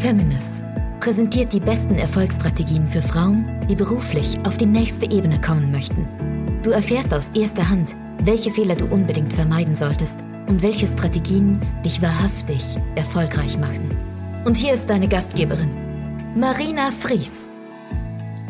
Feminist 0.00 0.64
präsentiert 0.98 1.52
die 1.52 1.60
besten 1.60 1.96
Erfolgsstrategien 1.96 2.88
für 2.88 3.02
Frauen, 3.02 3.60
die 3.68 3.74
beruflich 3.74 4.38
auf 4.46 4.56
die 4.56 4.66
nächste 4.66 5.04
Ebene 5.10 5.38
kommen 5.38 5.70
möchten. 5.70 6.08
Du 6.62 6.70
erfährst 6.70 7.12
aus 7.12 7.28
erster 7.34 7.68
Hand, 7.68 7.94
welche 8.22 8.50
Fehler 8.50 8.76
du 8.76 8.86
unbedingt 8.86 9.34
vermeiden 9.34 9.74
solltest 9.74 10.24
und 10.48 10.62
welche 10.62 10.86
Strategien 10.86 11.60
dich 11.84 12.00
wahrhaftig 12.00 12.78
erfolgreich 12.94 13.58
machen. 13.58 13.94
Und 14.46 14.56
hier 14.56 14.72
ist 14.72 14.88
deine 14.88 15.06
Gastgeberin, 15.06 15.70
Marina 16.34 16.90
Fries. 16.98 17.50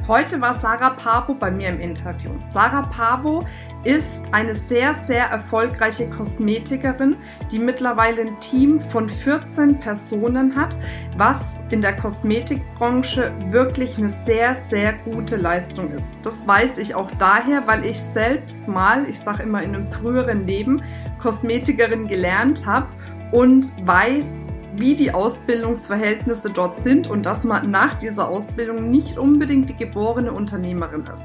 Heute 0.07 0.41
war 0.41 0.55
Sarah 0.55 0.91
Pavo 0.91 1.35
bei 1.35 1.51
mir 1.51 1.69
im 1.69 1.81
Interview. 1.81 2.31
Sarah 2.43 2.83
Pavo 2.83 3.45
ist 3.85 4.25
eine 4.33 4.55
sehr, 4.55 4.95
sehr 4.95 5.25
erfolgreiche 5.27 6.09
Kosmetikerin, 6.11 7.17
die 7.51 7.59
mittlerweile 7.59 8.23
ein 8.23 8.39
Team 8.41 8.81
von 8.81 9.09
14 9.09 9.79
Personen 9.81 10.55
hat, 10.55 10.77
was 11.17 11.63
in 11.71 11.81
der 11.81 11.97
Kosmetikbranche 11.97 13.33
wirklich 13.51 13.97
eine 13.97 14.11
sehr, 14.11 14.55
sehr 14.55 14.93
gute 15.05 15.37
Leistung 15.37 15.93
ist. 15.93 16.09
Das 16.23 16.47
weiß 16.47 16.79
ich 16.79 16.95
auch 16.95 17.11
daher, 17.19 17.67
weil 17.67 17.85
ich 17.87 17.99
selbst 17.99 18.69
mal, 18.69 19.09
ich 19.09 19.19
sage 19.19 19.43
immer 19.43 19.63
in 19.63 19.75
einem 19.75 19.87
früheren 19.87 20.47
Leben, 20.47 20.83
Kosmetikerin 21.19 22.07
gelernt 22.07 22.67
habe 22.67 22.87
und 23.33 23.75
weiß, 23.87 24.47
wie 24.75 24.95
die 24.95 25.13
Ausbildungsverhältnisse 25.13 26.51
dort 26.51 26.77
sind 26.77 27.09
und 27.09 27.27
dass 27.27 27.45
man 27.45 27.71
nach 27.71 27.95
dieser 27.95 28.29
Ausbildung 28.29 28.91
nicht 28.91 29.19
unbedingt 29.19 29.69
die 29.69 29.77
geborene 29.77 30.33
Unternehmerin 30.33 31.05
ist. 31.13 31.25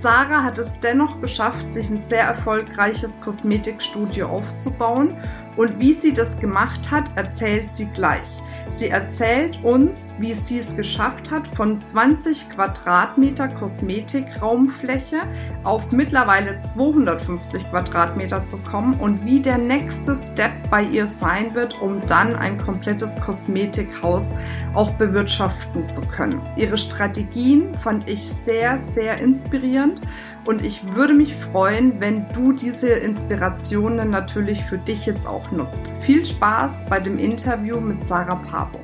Sarah 0.00 0.44
hat 0.44 0.58
es 0.58 0.78
dennoch 0.78 1.20
geschafft, 1.20 1.72
sich 1.72 1.90
ein 1.90 1.98
sehr 1.98 2.22
erfolgreiches 2.22 3.20
Kosmetikstudio 3.20 4.28
aufzubauen 4.28 5.16
und 5.56 5.80
wie 5.80 5.92
sie 5.92 6.12
das 6.12 6.38
gemacht 6.38 6.92
hat, 6.92 7.10
erzählt 7.16 7.68
sie 7.68 7.86
gleich. 7.86 8.28
Sie 8.70 8.88
erzählt 8.88 9.58
uns, 9.64 10.14
wie 10.18 10.34
sie 10.34 10.58
es 10.58 10.76
geschafft 10.76 11.30
hat, 11.30 11.48
von 11.48 11.82
20 11.82 12.50
Quadratmeter 12.50 13.48
Kosmetikraumfläche 13.48 15.18
auf 15.64 15.90
mittlerweile 15.90 16.58
250 16.58 17.70
Quadratmeter 17.70 18.46
zu 18.46 18.58
kommen 18.58 18.94
und 19.00 19.24
wie 19.24 19.40
der 19.40 19.58
nächste 19.58 20.14
Step 20.14 20.52
bei 20.70 20.82
ihr 20.82 21.06
sein 21.06 21.54
wird, 21.54 21.80
um 21.80 22.00
dann 22.06 22.36
ein 22.36 22.58
komplettes 22.58 23.20
Kosmetikhaus 23.20 24.34
auch 24.74 24.92
bewirtschaften 24.92 25.88
zu 25.88 26.02
können. 26.02 26.40
Ihre 26.56 26.76
Strategien 26.76 27.74
fand 27.82 28.08
ich 28.08 28.22
sehr, 28.22 28.78
sehr 28.78 29.18
inspirierend 29.18 30.02
und 30.48 30.64
ich 30.64 30.94
würde 30.94 31.12
mich 31.12 31.34
freuen, 31.34 32.00
wenn 32.00 32.26
du 32.32 32.52
diese 32.52 32.88
Inspirationen 32.88 34.08
natürlich 34.08 34.64
für 34.64 34.78
dich 34.78 35.04
jetzt 35.04 35.26
auch 35.26 35.50
nutzt. 35.50 35.90
Viel 36.00 36.24
Spaß 36.24 36.86
bei 36.88 37.00
dem 37.00 37.18
Interview 37.18 37.78
mit 37.78 38.00
Sarah 38.00 38.40
Pavo. 38.50 38.80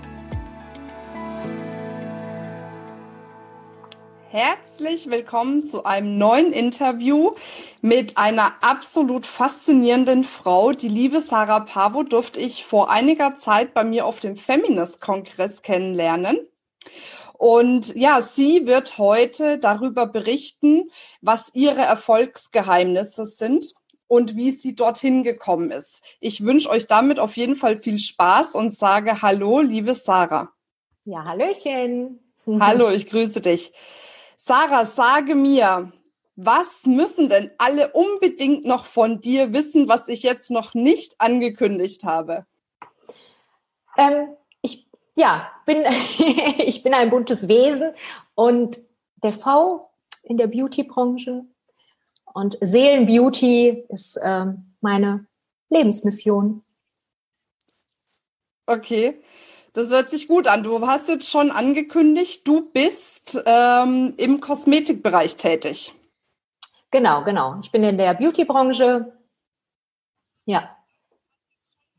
Herzlich 4.28 5.08
willkommen 5.08 5.64
zu 5.64 5.84
einem 5.84 6.18
neuen 6.18 6.52
Interview 6.52 7.30
mit 7.80 8.18
einer 8.18 8.52
absolut 8.60 9.24
faszinierenden 9.24 10.22
Frau. 10.22 10.72
Die 10.72 10.88
liebe 10.88 11.22
Sarah 11.22 11.60
Pavo 11.60 12.02
durfte 12.02 12.40
ich 12.40 12.66
vor 12.66 12.90
einiger 12.90 13.36
Zeit 13.36 13.72
bei 13.72 13.84
mir 13.84 14.04
auf 14.04 14.20
dem 14.20 14.36
Feminist-Kongress 14.36 15.62
kennenlernen. 15.62 16.40
Und 17.36 17.94
ja, 17.96 18.22
sie 18.22 18.66
wird 18.66 18.98
heute 18.98 19.58
darüber 19.58 20.06
berichten, 20.06 20.90
was 21.20 21.50
ihre 21.52 21.82
Erfolgsgeheimnisse 21.82 23.24
sind 23.26 23.74
und 24.06 24.36
wie 24.36 24.52
sie 24.52 24.74
dorthin 24.74 25.24
gekommen 25.24 25.70
ist. 25.70 26.02
Ich 26.20 26.44
wünsche 26.44 26.70
euch 26.70 26.86
damit 26.86 27.18
auf 27.18 27.36
jeden 27.36 27.56
Fall 27.56 27.80
viel 27.82 27.98
Spaß 27.98 28.54
und 28.54 28.72
sage 28.72 29.20
Hallo, 29.22 29.60
liebe 29.60 29.94
Sarah. 29.94 30.52
Ja, 31.04 31.24
Hallöchen. 31.24 32.20
Hallo, 32.60 32.91
ich 32.91 33.08
grüße 33.08 33.41
dich. 33.41 33.72
Sarah, 34.36 34.84
sage 34.84 35.34
mir, 35.34 35.92
was 36.36 36.84
müssen 36.86 37.28
denn 37.28 37.50
alle 37.58 37.92
unbedingt 37.92 38.64
noch 38.64 38.84
von 38.84 39.20
dir 39.20 39.53
wissen, 39.53 39.88
was 39.88 40.09
ich 40.09 40.22
jetzt 40.22 40.50
noch 40.50 40.75
nicht 40.75 41.14
angekündigt 41.19 42.04
habe? 42.04 42.47
Ähm, 43.97 44.36
ja, 45.16 45.50
bin, 45.66 45.84
ich 46.58 46.82
bin 46.82 46.94
ein 46.94 47.10
buntes 47.10 47.48
Wesen 47.48 47.92
und 48.34 48.80
der 49.22 49.32
V 49.32 49.91
in 50.22 50.36
der 50.36 50.47
Beauty-Branche 50.47 51.44
und 52.32 52.58
Seelenbeauty 52.60 53.86
ist 53.88 54.19
ähm, 54.22 54.74
meine 54.80 55.26
Lebensmission. 55.70 56.64
Okay, 58.66 59.22
das 59.72 59.91
hört 59.91 60.10
sich 60.10 60.28
gut 60.28 60.47
an. 60.47 60.62
Du 60.62 60.86
hast 60.86 61.08
jetzt 61.08 61.30
schon 61.30 61.50
angekündigt, 61.50 62.47
du 62.47 62.70
bist 62.72 63.42
ähm, 63.44 64.14
im 64.16 64.41
Kosmetikbereich 64.41 65.36
tätig. 65.36 65.94
Genau, 66.91 67.24
genau. 67.24 67.56
Ich 67.60 67.70
bin 67.70 67.82
in 67.82 67.98
der 67.98 68.14
Beauty-Branche. 68.14 69.12
Ja, 70.47 70.76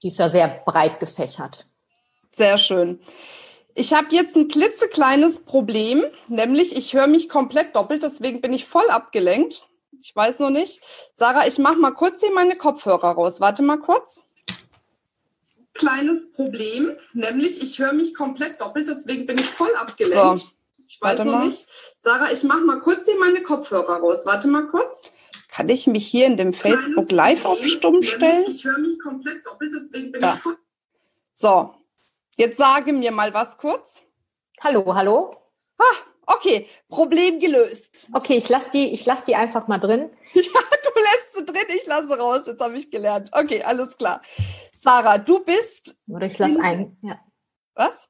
die 0.02 0.08
ist 0.08 0.20
ja 0.20 0.30
sehr 0.30 0.48
breit 0.48 1.00
gefächert. 1.00 1.68
Sehr 2.36 2.58
schön. 2.58 3.00
Ich 3.76 3.94
habe 3.94 4.08
jetzt 4.14 4.36
ein 4.36 4.50
klitzekleines 4.50 5.46
Problem, 5.46 6.04
nämlich 6.28 6.76
ich 6.76 6.94
höre 6.94 7.08
mich 7.08 7.30
komplett 7.30 7.74
doppelt, 7.78 8.04
deswegen 8.04 8.42
bin 8.42 8.52
ich 8.52 8.66
voll 8.66 8.90
abgelenkt. 8.90 9.68
Ich 10.02 10.14
weiß 10.14 10.40
noch 10.40 10.50
nicht. 10.50 10.82
Sarah, 11.14 11.48
ich 11.48 11.60
mache 11.60 11.78
mal 11.78 11.94
kurz 11.94 12.20
hier 12.20 12.34
meine 12.34 12.58
Kopfhörer 12.58 13.12
raus. 13.12 13.40
Warte 13.40 13.64
mal 13.64 13.78
kurz. 13.78 14.26
Kleines 15.74 16.30
Problem, 16.34 16.98
nämlich 17.14 17.64
ich 17.64 17.80
höre 17.80 17.94
mich 17.94 18.14
komplett 18.14 18.60
doppelt, 18.60 18.90
deswegen 18.90 19.26
bin 19.26 19.38
ich 19.38 19.46
voll 19.46 19.74
abgelenkt. 19.76 20.42
So, 20.42 20.50
ich 20.86 21.00
weiß 21.00 21.20
noch 21.20 21.26
mal. 21.26 21.48
nicht. 21.48 21.68
Sarah, 22.00 22.34
ich 22.34 22.44
mache 22.44 22.66
mal 22.66 22.82
kurz 22.82 23.06
hier 23.06 23.18
meine 23.18 23.44
Kopfhörer 23.44 24.00
raus. 24.00 24.26
Warte 24.26 24.50
mal 24.50 24.68
kurz. 24.68 25.14
Kann 25.48 25.70
ich 25.70 25.88
mich 25.88 26.06
hier 26.06 26.26
in 26.26 26.36
dem 26.36 26.52
Facebook 26.52 27.14
Live 27.14 27.46
auf 27.46 27.66
Stumm 27.66 28.04
stellen? 28.04 28.44
Ich 28.50 28.66
höre 28.66 28.80
mich 28.80 29.00
komplett 29.00 29.46
doppelt, 29.46 29.72
deswegen 29.74 30.12
bin 30.12 30.22
ja. 30.22 30.34
ich 30.34 30.42
voll. 30.42 30.58
So, 31.34 31.74
Jetzt 32.38 32.58
sage 32.58 32.92
mir 32.92 33.12
mal 33.12 33.34
was 33.34 33.58
kurz. 33.58 34.04
Hallo, 34.62 34.94
hallo. 34.94 35.36
Ah, 35.78 36.34
okay, 36.36 36.68
Problem 36.90 37.40
gelöst. 37.40 38.08
Okay, 38.12 38.36
ich 38.36 38.50
lasse 38.50 38.72
die, 38.72 38.92
ich 38.92 39.06
lass 39.06 39.24
die 39.24 39.36
einfach 39.36 39.68
mal 39.68 39.80
drin. 39.80 40.10
Ja, 40.34 40.42
du 40.42 41.02
lässt 41.02 41.34
sie 41.36 41.46
drin, 41.46 41.66
ich 41.76 41.86
lasse 41.86 42.18
raus. 42.18 42.48
Jetzt 42.48 42.62
habe 42.62 42.78
ich 42.78 42.92
gelernt. 42.92 43.30
Okay, 43.32 43.64
alles 43.64 43.98
klar. 43.98 44.22
Sarah, 44.74 45.18
du 45.18 45.46
bist. 45.46 45.96
Oder 46.10 46.28
ich 46.28 46.38
lasse 46.38 46.60
einen. 46.62 46.98
Ja. 47.02 47.20
Was? 47.74 48.10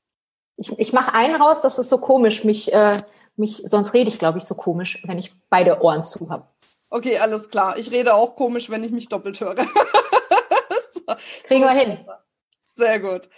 Ich, 0.57 0.71
ich 0.79 0.93
mache 0.93 1.13
einen 1.13 1.39
raus, 1.39 1.61
das 1.61 1.77
ist 1.77 1.89
so 1.89 1.99
komisch. 1.99 2.43
Mich, 2.43 2.73
äh, 2.73 2.97
mich, 3.35 3.61
sonst 3.65 3.93
rede 3.93 4.09
ich, 4.09 4.17
glaube 4.17 4.39
ich, 4.39 4.45
so 4.45 4.55
komisch, 4.55 5.03
wenn 5.05 5.19
ich 5.19 5.33
beide 5.49 5.81
Ohren 5.81 6.03
zu 6.03 6.29
habe. 6.31 6.47
Okay, 6.89 7.19
alles 7.19 7.49
klar. 7.49 7.77
Ich 7.77 7.91
rede 7.91 8.15
auch 8.15 8.35
komisch, 8.35 8.71
wenn 8.71 8.83
ich 8.83 8.91
mich 8.91 9.07
doppelt 9.07 9.39
höre. 9.39 9.55
so. 10.93 11.01
Kriegen 11.43 11.63
wir 11.63 11.71
hin. 11.71 12.05
Sehr 12.75 12.99
gut. 12.99 13.29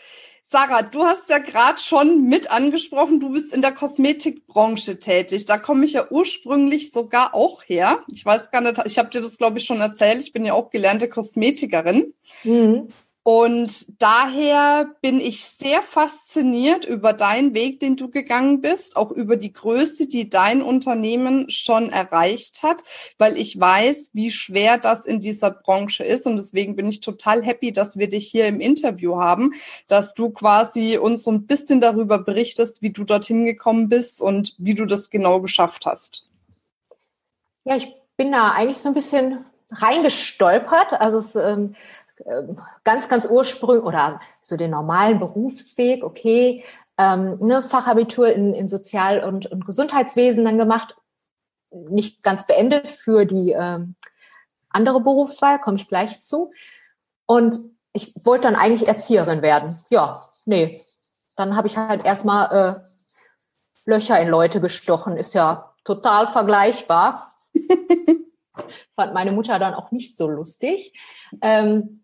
Sarah, 0.50 0.82
du 0.82 1.04
hast 1.04 1.30
ja 1.30 1.40
gerade 1.40 1.78
schon 1.78 2.24
mit 2.24 2.50
angesprochen, 2.50 3.20
du 3.20 3.34
bist 3.34 3.54
in 3.54 3.62
der 3.62 3.74
Kosmetikbranche 3.74 4.98
tätig. 4.98 5.46
Da 5.46 5.58
komme 5.58 5.84
ich 5.84 5.92
ja 5.92 6.08
ursprünglich 6.10 6.92
sogar 6.94 7.36
auch 7.36 7.64
her. 7.64 8.06
Ich 8.14 8.26
weiß 8.26 8.50
gar 8.50 8.62
nicht, 8.62 8.82
ich 8.86 8.98
habe 8.98 9.10
dir 9.10 9.20
das, 9.20 9.38
glaube 9.38 9.58
ich, 9.58 9.66
schon 9.66 9.82
erzählt. 9.82 10.22
Ich 10.22 10.32
bin 10.32 10.46
ja 10.46 10.54
auch 10.54 10.70
gelernte 10.70 11.10
Kosmetikerin. 11.10 12.14
Mhm. 12.46 12.88
Und 13.30 14.02
daher 14.02 14.96
bin 15.02 15.20
ich 15.20 15.44
sehr 15.44 15.82
fasziniert 15.82 16.86
über 16.86 17.12
deinen 17.12 17.54
Weg, 17.54 17.82
den 17.82 17.98
du 17.98 18.10
gegangen 18.10 18.62
bist, 18.62 18.96
auch 18.96 19.12
über 19.12 19.36
die 19.36 19.52
Größe, 19.52 20.08
die 20.08 20.30
dein 20.30 20.62
Unternehmen 20.62 21.50
schon 21.50 21.90
erreicht 21.90 22.64
hat, 22.64 22.84
weil 23.18 23.36
ich 23.36 23.60
weiß, 23.60 24.12
wie 24.14 24.32
schwer 24.32 24.78
das 24.78 25.06
in 25.06 25.20
dieser 25.20 25.52
Branche 25.52 26.06
ist. 26.06 26.26
Und 26.26 26.38
deswegen 26.38 26.78
bin 26.78 26.88
ich 26.88 27.02
total 27.02 27.44
happy, 27.44 27.74
dass 27.74 27.98
wir 27.98 28.08
dich 28.08 28.30
hier 28.30 28.46
im 28.46 28.62
Interview 28.62 29.18
haben, 29.18 29.52
dass 29.90 30.14
du 30.14 30.30
quasi 30.30 30.98
uns 30.98 31.24
so 31.24 31.32
ein 31.32 31.48
bisschen 31.48 31.82
darüber 31.82 32.20
berichtest, 32.20 32.82
wie 32.82 32.92
du 32.92 33.04
dorthin 33.04 33.44
gekommen 33.44 33.90
bist 33.90 34.22
und 34.22 34.56
wie 34.58 34.74
du 34.74 34.86
das 34.86 35.10
genau 35.10 35.42
geschafft 35.42 35.86
hast. 35.86 36.30
Ja, 37.66 37.76
ich 37.76 37.94
bin 38.16 38.32
da 38.32 38.52
eigentlich 38.52 38.78
so 38.78 38.88
ein 38.88 38.96
bisschen 38.96 39.44
reingestolpert. 39.70 40.94
Also 41.02 41.18
es 41.18 41.36
ähm, 41.36 41.76
ganz, 42.84 43.10
ganz 43.10 43.26
ursprünglich 43.26 43.84
oder 43.84 44.20
so 44.42 44.58
den 44.58 44.72
normalen 44.72 45.20
Berufsweg, 45.20 46.04
okay, 46.04 46.64
ähm, 46.98 47.38
ne, 47.40 47.62
Fachabitur 47.62 48.32
in, 48.32 48.54
in 48.54 48.68
Sozial- 48.68 49.24
und, 49.24 49.46
und 49.48 49.66
Gesundheitswesen 49.66 50.46
dann 50.46 50.58
gemacht, 50.58 50.96
nicht 51.72 52.24
ganz 52.24 52.48
beendet 52.48 52.92
für 52.92 53.26
die 53.26 53.52
ähm, 53.52 53.96
andere 54.70 55.02
Berufswahl, 55.02 55.60
komme 55.60 55.78
ich 55.78 55.88
gleich 55.88 56.22
zu. 56.22 56.52
Und 57.26 57.60
ich 57.94 58.14
wollte 58.24 58.44
dann 58.44 58.56
eigentlich 58.56 58.88
Erzieherin 58.88 59.42
werden. 59.42 59.80
Ja, 59.90 60.22
nee. 60.46 60.82
Dann 61.36 61.56
habe 61.56 61.68
ich 61.68 61.78
halt 61.78 62.06
erstmal 62.06 62.52
äh, 62.52 63.90
Löcher 63.90 64.20
in 64.20 64.30
Leute 64.30 64.60
gestochen. 64.60 65.18
Ist 65.18 65.34
ja 65.34 65.74
total 65.84 66.28
vergleichbar. 66.28 67.32
Fand 68.96 69.14
meine 69.14 69.32
Mutter 69.32 69.60
dann 69.60 69.74
auch 69.74 69.92
nicht 69.92 70.16
so 70.16 70.28
lustig. 70.28 70.98
Ähm, 71.42 72.04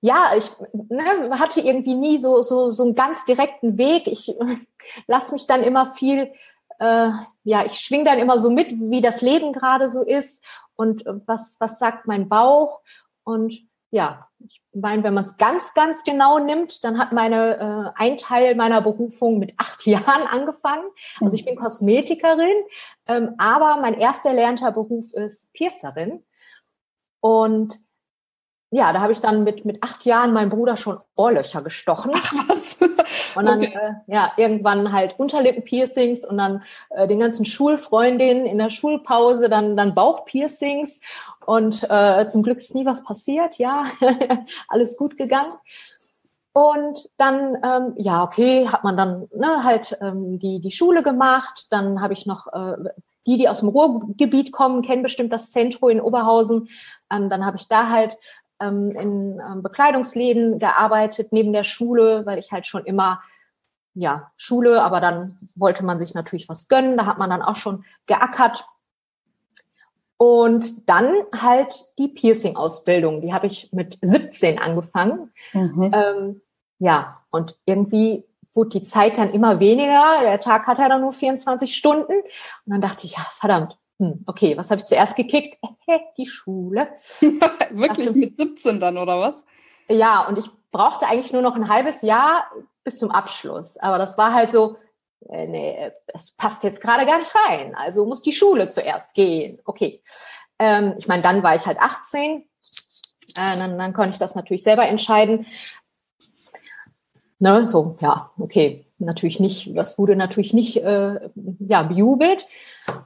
ja, 0.00 0.32
ich 0.36 0.50
ne, 0.72 1.38
hatte 1.38 1.60
irgendwie 1.60 1.94
nie 1.94 2.18
so, 2.18 2.42
so, 2.42 2.70
so 2.70 2.84
einen 2.84 2.94
ganz 2.94 3.24
direkten 3.24 3.76
Weg. 3.76 4.06
Ich 4.06 4.34
lasse 5.06 5.32
mich 5.32 5.46
dann 5.46 5.62
immer 5.62 5.86
viel, 5.86 6.32
äh, 6.78 7.10
ja, 7.44 7.64
ich 7.66 7.80
schwing 7.80 8.04
dann 8.04 8.18
immer 8.18 8.38
so 8.38 8.50
mit, 8.50 8.72
wie 8.72 9.00
das 9.00 9.20
Leben 9.20 9.52
gerade 9.52 9.88
so 9.88 10.02
ist 10.02 10.44
und 10.76 11.04
was, 11.26 11.56
was 11.60 11.78
sagt 11.78 12.06
mein 12.06 12.28
Bauch. 12.28 12.80
Und 13.24 13.60
ja, 13.90 14.28
ich 14.38 14.62
meine, 14.72 15.02
wenn 15.02 15.14
man 15.14 15.24
es 15.24 15.36
ganz, 15.36 15.74
ganz 15.74 16.02
genau 16.04 16.38
nimmt, 16.38 16.82
dann 16.84 16.98
hat 16.98 17.12
meine 17.12 17.92
äh, 17.96 18.00
ein 18.00 18.16
Teil 18.16 18.54
meiner 18.54 18.80
Berufung 18.80 19.38
mit 19.38 19.52
acht 19.58 19.84
Jahren 19.86 20.26
angefangen. 20.26 20.84
Also 21.20 21.34
ich 21.34 21.44
bin 21.44 21.56
mhm. 21.56 21.58
Kosmetikerin, 21.58 22.64
ähm, 23.06 23.34
aber 23.36 23.76
mein 23.80 23.94
erster 23.94 24.30
erlernter 24.30 24.72
Beruf 24.72 25.12
ist 25.12 25.52
Piercerin. 25.52 26.24
Und 27.20 27.78
ja, 28.72 28.92
da 28.92 29.00
habe 29.00 29.12
ich 29.12 29.20
dann 29.20 29.42
mit, 29.42 29.64
mit 29.64 29.82
acht 29.82 30.04
Jahren 30.04 30.32
meinem 30.32 30.48
Bruder 30.48 30.76
schon 30.76 31.00
Ohrlöcher 31.16 31.62
gestochen. 31.62 32.12
Ach, 32.14 32.32
was? 32.48 32.78
Und 33.34 33.46
dann, 33.46 33.58
okay. 33.58 33.74
äh, 33.74 33.92
ja, 34.12 34.32
irgendwann 34.36 34.92
halt 34.92 35.14
Unterlippenpiercings 35.18 36.24
und 36.24 36.36
dann 36.38 36.64
äh, 36.90 37.06
den 37.06 37.20
ganzen 37.20 37.44
Schulfreundinnen 37.44 38.44
in 38.44 38.58
der 38.58 38.70
Schulpause 38.70 39.48
dann, 39.48 39.76
dann 39.76 39.94
Bauchpiercings. 39.94 41.00
Und 41.46 41.86
äh, 41.88 42.26
zum 42.26 42.42
Glück 42.42 42.58
ist 42.58 42.74
nie 42.74 42.86
was 42.86 43.04
passiert, 43.04 43.56
ja, 43.56 43.84
alles 44.68 44.96
gut 44.96 45.16
gegangen. 45.16 45.52
Und 46.52 47.08
dann, 47.16 47.56
ähm, 47.62 47.94
ja, 47.96 48.24
okay, 48.24 48.66
hat 48.68 48.82
man 48.82 48.96
dann 48.96 49.28
ne, 49.34 49.62
halt 49.62 49.96
ähm, 50.00 50.40
die, 50.40 50.60
die 50.60 50.72
Schule 50.72 51.02
gemacht. 51.02 51.68
Dann 51.70 52.00
habe 52.00 52.12
ich 52.12 52.26
noch 52.26 52.48
äh, 52.48 52.76
die, 53.26 53.36
die 53.36 53.48
aus 53.48 53.60
dem 53.60 53.68
Ruhrgebiet 53.68 54.50
kommen, 54.50 54.82
kennen 54.82 55.02
bestimmt 55.02 55.32
das 55.32 55.52
Zentrum 55.52 55.90
in 55.90 56.00
Oberhausen. 56.00 56.68
Ähm, 57.10 57.30
dann 57.30 57.46
habe 57.46 57.56
ich 57.56 57.68
da 57.68 57.88
halt 57.88 58.16
ähm, 58.60 58.90
in 58.92 59.40
ähm, 59.40 59.62
Bekleidungsläden 59.62 60.58
gearbeitet 60.58 61.32
neben 61.32 61.52
der 61.52 61.64
Schule, 61.64 62.24
weil 62.26 62.38
ich 62.38 62.52
halt 62.52 62.66
schon 62.66 62.84
immer 62.84 63.20
ja 63.94 64.28
Schule, 64.36 64.82
aber 64.82 65.00
dann 65.00 65.36
wollte 65.56 65.84
man 65.84 65.98
sich 65.98 66.14
natürlich 66.14 66.48
was 66.48 66.68
gönnen. 66.68 66.96
Da 66.96 67.06
hat 67.06 67.18
man 67.18 67.30
dann 67.30 67.42
auch 67.42 67.56
schon 67.56 67.84
geackert. 68.06 68.66
Und 70.16 70.88
dann 70.88 71.14
halt 71.34 71.86
die 71.98 72.08
Piercing-Ausbildung. 72.08 73.22
Die 73.22 73.32
habe 73.32 73.46
ich 73.46 73.70
mit 73.72 73.98
17 74.02 74.58
angefangen. 74.58 75.32
Mhm. 75.54 75.90
Ähm, 75.94 76.40
ja, 76.78 77.16
und 77.30 77.56
irgendwie 77.64 78.24
wurde 78.52 78.70
die 78.70 78.82
Zeit 78.82 79.16
dann 79.16 79.30
immer 79.30 79.60
weniger. 79.60 80.20
Der 80.22 80.38
Tag 80.40 80.66
hat 80.66 80.78
ja 80.78 80.90
dann 80.90 81.00
nur 81.00 81.14
24 81.14 81.74
Stunden. 81.74 82.12
Und 82.12 82.22
dann 82.66 82.82
dachte 82.82 83.06
ich, 83.06 83.14
ja, 83.16 83.26
verdammt, 83.32 83.78
hm, 84.00 84.24
okay, 84.26 84.56
was 84.56 84.70
habe 84.70 84.80
ich 84.80 84.86
zuerst 84.86 85.14
gekickt? 85.14 85.58
die 86.16 86.26
Schule. 86.26 86.88
Wirklich 87.70 88.08
also, 88.08 88.18
mit 88.18 88.34
17 88.34 88.80
dann, 88.80 88.96
oder 88.96 89.20
was? 89.20 89.44
Ja, 89.88 90.26
und 90.26 90.38
ich 90.38 90.46
brauchte 90.72 91.06
eigentlich 91.06 91.34
nur 91.34 91.42
noch 91.42 91.54
ein 91.54 91.68
halbes 91.68 92.00
Jahr 92.00 92.50
bis 92.82 92.98
zum 92.98 93.10
Abschluss. 93.10 93.76
Aber 93.76 93.98
das 93.98 94.16
war 94.16 94.32
halt 94.32 94.50
so, 94.50 94.78
äh, 95.28 95.46
nee, 95.46 95.92
es 96.06 96.34
passt 96.34 96.64
jetzt 96.64 96.80
gerade 96.80 97.04
gar 97.04 97.18
nicht 97.18 97.34
rein. 97.46 97.74
Also 97.74 98.06
muss 98.06 98.22
die 98.22 98.32
Schule 98.32 98.68
zuerst 98.68 99.12
gehen. 99.12 99.60
Okay. 99.66 100.02
Ähm, 100.58 100.94
ich 100.96 101.06
meine, 101.06 101.22
dann 101.22 101.42
war 101.42 101.54
ich 101.54 101.66
halt 101.66 101.78
18. 101.78 102.40
Äh, 102.40 102.44
dann, 103.34 103.78
dann 103.78 103.92
konnte 103.92 104.12
ich 104.12 104.18
das 104.18 104.34
natürlich 104.34 104.62
selber 104.62 104.88
entscheiden. 104.88 105.46
Ne, 107.38 107.66
so, 107.66 107.98
ja, 108.00 108.30
okay 108.38 108.86
natürlich 109.00 109.40
nicht, 109.40 109.76
das 109.76 109.98
wurde 109.98 110.16
natürlich 110.16 110.52
nicht 110.52 110.76
äh, 110.78 111.30
ja, 111.58 111.82
bejubelt. 111.82 112.46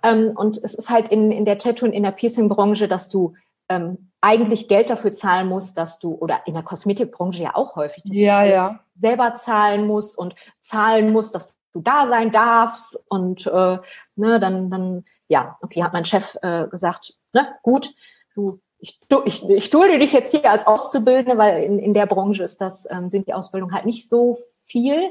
Ähm, 0.02 0.32
und 0.34 0.58
es 0.62 0.74
ist 0.74 0.90
halt 0.90 1.08
in, 1.08 1.30
in 1.32 1.44
der 1.44 1.58
Tattoo 1.58 1.86
und 1.86 1.92
in 1.92 2.02
der 2.02 2.10
Piercing-Branche, 2.10 2.88
dass 2.88 3.08
du 3.08 3.34
ähm, 3.68 4.10
eigentlich 4.20 4.68
Geld 4.68 4.90
dafür 4.90 5.12
zahlen 5.12 5.48
musst, 5.48 5.78
dass 5.78 5.98
du, 5.98 6.14
oder 6.14 6.40
in 6.46 6.54
der 6.54 6.62
Kosmetikbranche 6.62 7.42
ja 7.42 7.54
auch 7.54 7.76
häufig, 7.76 8.02
dass 8.04 8.16
ja, 8.16 8.44
du 8.44 8.50
ja. 8.50 8.80
selber 9.00 9.34
zahlen 9.34 9.86
musst 9.86 10.18
und 10.18 10.34
zahlen 10.60 11.12
musst, 11.12 11.34
dass 11.34 11.56
du 11.72 11.80
da 11.80 12.06
sein 12.06 12.32
darfst. 12.32 13.02
Und 13.08 13.46
äh, 13.46 13.78
ne, 14.16 14.40
dann, 14.40 14.70
dann, 14.70 15.04
ja, 15.28 15.58
okay, 15.62 15.82
hat 15.82 15.92
mein 15.92 16.04
Chef 16.04 16.36
äh, 16.42 16.66
gesagt, 16.68 17.14
ne, 17.32 17.48
gut, 17.62 17.94
du 18.34 18.60
ich, 18.84 19.00
ich, 19.24 19.48
ich 19.48 19.70
dulde 19.70 19.98
dich 19.98 20.12
jetzt 20.12 20.30
hier 20.30 20.50
als 20.50 20.66
Auszubildende, 20.66 21.38
weil 21.38 21.62
in, 21.62 21.78
in 21.78 21.94
der 21.94 22.06
Branche 22.06 22.44
ist 22.44 22.60
das, 22.60 22.86
ähm, 22.90 23.08
sind 23.08 23.26
die 23.26 23.32
Ausbildungen 23.32 23.74
halt 23.74 23.86
nicht 23.86 24.10
so 24.10 24.38
viel 24.66 25.10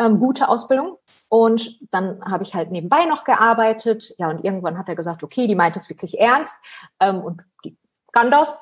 ähm, 0.00 0.18
gute 0.18 0.48
Ausbildung. 0.48 0.96
Und 1.28 1.78
dann 1.90 2.24
habe 2.24 2.42
ich 2.42 2.54
halt 2.54 2.70
nebenbei 2.70 3.04
noch 3.04 3.24
gearbeitet. 3.24 4.14
Ja, 4.18 4.30
und 4.30 4.44
irgendwann 4.44 4.78
hat 4.78 4.88
er 4.88 4.96
gesagt, 4.96 5.22
okay, 5.22 5.46
die 5.46 5.54
meint 5.54 5.76
es 5.76 5.88
wirklich 5.88 6.18
ernst 6.18 6.56
ähm, 6.98 7.20
und 7.20 7.42
die 7.64 7.76
kann 8.12 8.30
das. 8.30 8.60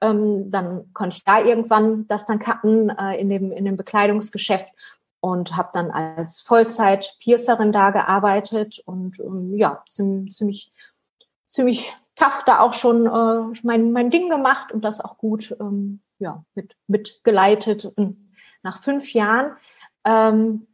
Ähm, 0.00 0.50
dann 0.50 0.92
konnte 0.94 1.16
ich 1.16 1.24
da 1.24 1.40
irgendwann 1.40 2.06
das 2.06 2.24
dann 2.24 2.38
cutten 2.38 2.90
äh, 2.90 3.20
in, 3.20 3.28
dem, 3.28 3.50
in 3.50 3.64
dem 3.64 3.76
Bekleidungsgeschäft 3.76 4.70
und 5.20 5.56
habe 5.56 5.70
dann 5.72 5.90
als 5.90 6.40
Vollzeit-Piercerin 6.40 7.72
da 7.72 7.90
gearbeitet 7.90 8.80
und 8.86 9.18
ähm, 9.18 9.56
ja, 9.56 9.82
ziemlich, 9.88 10.72
ziemlich, 11.48 11.92
tough 12.14 12.44
da 12.44 12.60
auch 12.60 12.74
schon 12.74 13.06
äh, 13.06 13.58
mein, 13.62 13.92
mein 13.92 14.10
Ding 14.10 14.28
gemacht 14.28 14.72
und 14.72 14.84
das 14.84 15.00
auch 15.00 15.18
gut 15.18 15.56
ähm, 15.60 16.00
ja, 16.18 16.44
mit, 16.54 16.76
mit 16.86 17.20
geleitet. 17.22 17.84
Und 17.84 18.32
nach 18.62 18.82
fünf 18.82 19.12
Jahren 19.12 19.56
ähm, 20.08 20.66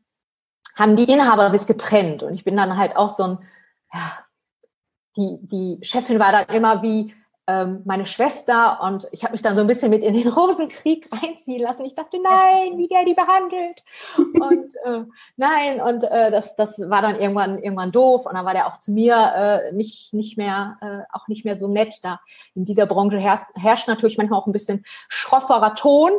haben 0.76 0.96
die 0.96 1.10
Inhaber 1.10 1.50
sich 1.50 1.66
getrennt. 1.66 2.22
Und 2.22 2.34
ich 2.34 2.44
bin 2.44 2.56
dann 2.56 2.76
halt 2.76 2.96
auch 2.96 3.10
so 3.10 3.24
ein, 3.24 3.38
ja, 3.92 4.18
die, 5.16 5.38
die 5.42 5.78
Chefin 5.82 6.18
war 6.18 6.32
dann 6.32 6.46
immer 6.54 6.82
wie, 6.82 7.14
ähm, 7.46 7.82
meine 7.84 8.06
Schwester 8.06 8.80
und 8.82 9.06
ich 9.12 9.22
habe 9.22 9.32
mich 9.32 9.42
dann 9.42 9.54
so 9.54 9.60
ein 9.60 9.66
bisschen 9.66 9.90
mit 9.90 10.02
in 10.02 10.14
den 10.14 10.28
Rosenkrieg 10.32 11.08
reinziehen 11.12 11.60
lassen. 11.60 11.84
Ich 11.84 11.94
dachte, 11.94 12.18
nein, 12.22 12.72
wie 12.78 12.88
der 12.88 13.04
die 13.04 13.14
behandelt. 13.14 13.84
Und 14.16 14.74
äh, 14.84 15.04
nein, 15.36 15.80
und 15.80 16.04
äh, 16.04 16.30
das, 16.30 16.56
das 16.56 16.78
war 16.78 17.02
dann 17.02 17.16
irgendwann, 17.20 17.58
irgendwann 17.58 17.92
doof. 17.92 18.24
Und 18.24 18.34
dann 18.34 18.46
war 18.46 18.54
der 18.54 18.66
auch 18.66 18.78
zu 18.78 18.92
mir 18.92 19.16
äh, 19.16 19.72
nicht, 19.72 20.14
nicht 20.14 20.38
mehr, 20.38 20.78
äh, 20.80 21.02
auch 21.12 21.28
nicht 21.28 21.44
mehr 21.44 21.56
so 21.56 21.68
nett. 21.68 22.00
Da 22.02 22.20
in 22.54 22.64
dieser 22.64 22.86
Branche 22.86 23.18
herrscht, 23.18 23.48
herrscht 23.54 23.88
natürlich 23.88 24.16
manchmal 24.16 24.40
auch 24.40 24.46
ein 24.46 24.52
bisschen 24.52 24.84
schrofferer 25.08 25.74
Ton. 25.74 26.12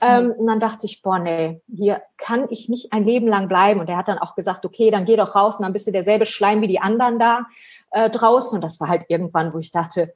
Ähm, 0.00 0.26
mhm. 0.26 0.32
Und 0.32 0.46
dann 0.48 0.58
dachte 0.58 0.86
ich, 0.86 1.00
boah, 1.00 1.20
nee, 1.20 1.62
hier 1.72 2.02
kann 2.16 2.48
ich 2.50 2.68
nicht 2.68 2.92
ein 2.92 3.04
Leben 3.04 3.28
lang 3.28 3.46
bleiben. 3.46 3.78
Und 3.78 3.88
er 3.88 3.98
hat 3.98 4.08
dann 4.08 4.18
auch 4.18 4.34
gesagt, 4.34 4.66
okay, 4.66 4.90
dann 4.90 5.04
geh 5.04 5.14
doch 5.14 5.36
raus 5.36 5.58
und 5.58 5.62
dann 5.62 5.72
bist 5.72 5.86
du 5.86 5.92
derselbe 5.92 6.26
Schleim 6.26 6.60
wie 6.60 6.66
die 6.66 6.80
anderen 6.80 7.20
da 7.20 7.46
äh, 7.92 8.10
draußen. 8.10 8.56
Und 8.56 8.62
das 8.62 8.80
war 8.80 8.88
halt 8.88 9.04
irgendwann, 9.06 9.54
wo 9.54 9.60
ich 9.60 9.70
dachte, 9.70 10.12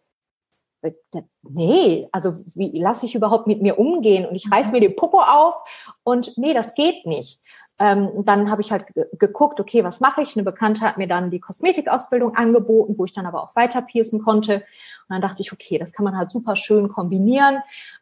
nee, 1.42 2.08
also 2.12 2.32
wie 2.54 2.78
lasse 2.80 3.06
ich 3.06 3.14
überhaupt 3.14 3.46
mit 3.46 3.62
mir 3.62 3.78
umgehen? 3.78 4.26
Und 4.26 4.34
ich 4.34 4.50
reiß 4.50 4.68
mhm. 4.68 4.72
mir 4.72 4.80
die 4.80 4.88
Popo 4.88 5.20
auf 5.20 5.54
und 6.02 6.36
nee, 6.36 6.54
das 6.54 6.74
geht 6.74 7.06
nicht. 7.06 7.40
Ähm, 7.78 8.24
dann 8.24 8.50
habe 8.50 8.62
ich 8.62 8.72
halt 8.72 8.86
geguckt, 9.18 9.60
okay, 9.60 9.84
was 9.84 10.00
mache 10.00 10.22
ich? 10.22 10.34
Eine 10.34 10.44
Bekannte 10.44 10.80
hat 10.80 10.96
mir 10.96 11.06
dann 11.06 11.30
die 11.30 11.40
Kosmetikausbildung 11.40 12.34
angeboten, 12.34 12.94
wo 12.96 13.04
ich 13.04 13.12
dann 13.12 13.26
aber 13.26 13.42
auch 13.42 13.54
weiter 13.54 13.82
piercen 13.82 14.22
konnte. 14.22 14.56
Und 14.56 14.64
dann 15.10 15.20
dachte 15.20 15.42
ich, 15.42 15.52
okay, 15.52 15.78
das 15.78 15.92
kann 15.92 16.04
man 16.04 16.16
halt 16.16 16.30
super 16.30 16.56
schön 16.56 16.88
kombinieren. 16.88 17.58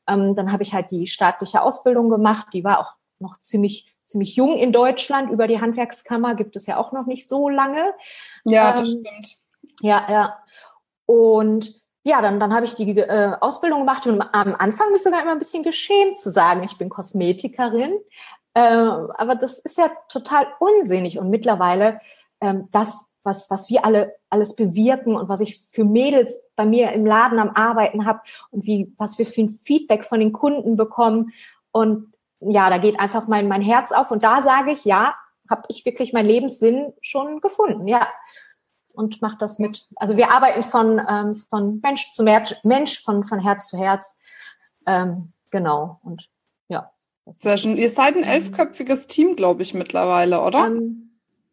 Ähm, 0.07 0.37
dann 0.37 0.53
habe 0.53 0.63
ich 0.63 0.75
halt 0.75 0.93
die 0.93 1.09
staatliche 1.09 1.61
Ausbildung 1.63 2.09
gemacht. 2.09 2.49
Die 2.53 2.63
war 2.63 2.79
auch 2.79 2.93
noch 3.19 3.39
ziemlich 3.39 3.93
ziemlich 4.05 4.37
jung 4.37 4.57
in 4.57 4.73
Deutschland. 4.73 5.31
Über 5.31 5.49
die 5.49 5.61
Handwerkskammer 5.61 6.35
gibt 6.35 6.57
es 6.57 6.67
ja 6.67 6.77
auch 6.77 6.93
noch 6.93 7.07
nicht 7.07 7.29
so 7.29 7.49
lange. 7.49 7.95
Ja, 8.45 8.73
das 8.73 8.81
ähm, 8.81 8.87
stimmt. 8.87 9.37
Ja, 9.81 10.07
ja. 10.09 10.39
Und 11.07 11.83
ja, 12.05 12.21
dann, 12.21 12.39
dann 12.39 12.55
habe 12.55 12.67
ich 12.67 12.75
die 12.75 12.97
äh, 12.99 13.33
Ausbildung 13.41 13.81
gemacht 13.81 14.07
und 14.07 14.21
am 14.21 14.55
Anfang 14.59 14.93
mich 14.93 15.03
sogar 15.03 15.23
immer 15.23 15.33
ein 15.33 15.39
bisschen 15.39 15.63
geschämt 15.63 16.19
zu 16.19 16.31
sagen, 16.31 16.63
ich 16.63 16.77
bin 16.77 16.91
Kosmetikerin. 16.91 17.99
Äh, 18.53 18.61
aber 18.61 19.35
das 19.35 19.59
ist 19.59 19.79
ja 19.79 19.91
total 20.09 20.47
unsinnig 20.61 21.19
und 21.19 21.31
mittlerweile 21.31 22.01
ähm, 22.43 22.69
das, 22.73 23.11
was, 23.23 23.51
was 23.51 23.71
wir 23.71 23.87
alle 23.87 24.15
alles 24.29 24.55
bewirken 24.55 25.17
und 25.17 25.31
was 25.31 25.41
ich 25.41 25.59
für 25.59 25.85
Mädels 25.85 26.51
bei 26.57 26.67
mir 26.67 26.93
im 26.93 27.07
Laden 27.07 27.39
am 27.39 27.51
Arbeiten 27.51 28.05
habe 28.05 28.21
und 28.51 28.67
wie, 28.67 28.93
was 28.99 29.19
wir 29.19 29.25
für 29.25 29.41
ein 29.41 29.49
Feedback 29.49 30.05
von 30.05 30.21
den 30.21 30.33
Kunden 30.33 30.77
bekommen. 30.77 31.33
Und 31.73 32.13
ja, 32.41 32.69
da 32.69 32.77
geht 32.77 33.01
einfach 33.01 33.29
mein, 33.29 33.49
mein 33.49 33.63
Herz 33.63 33.93
auf 33.93 34.11
und 34.11 34.23
da 34.23 34.43
sage 34.43 34.73
ich, 34.73 34.85
ja, 34.85 35.15
habe 35.49 35.63
ich 35.69 35.87
wirklich 35.87 36.13
meinen 36.13 36.27
Lebenssinn 36.27 36.93
schon 37.01 37.41
gefunden, 37.41 37.89
ja 37.89 38.07
und 38.95 39.21
macht 39.23 39.43
das 39.43 39.59
mit. 39.59 39.87
Also 39.97 40.17
wir 40.17 40.31
arbeiten 40.31 40.63
von, 40.63 41.01
ähm, 41.09 41.37
von 41.37 41.81
Mensch 41.83 42.11
zu 42.11 42.23
Mensch, 42.23 42.55
Mensch 42.63 43.01
von, 43.01 43.25
von 43.25 43.39
Herz 43.39 43.69
zu 43.69 43.79
Herz. 43.79 44.17
Ähm, 44.87 45.33
genau. 45.51 46.01
Und 46.03 46.29
ja. 46.69 46.91
Sehr 47.27 47.59
schön. 47.59 47.77
Ihr 47.77 47.89
seid 47.89 48.17
ein 48.17 48.25
elfköpfiges 48.25 49.07
Team, 49.07 49.37
glaube 49.37 49.63
ich, 49.63 49.75
mittlerweile, 49.75 50.43
oder? 50.43 50.67
Ähm, 50.67 51.05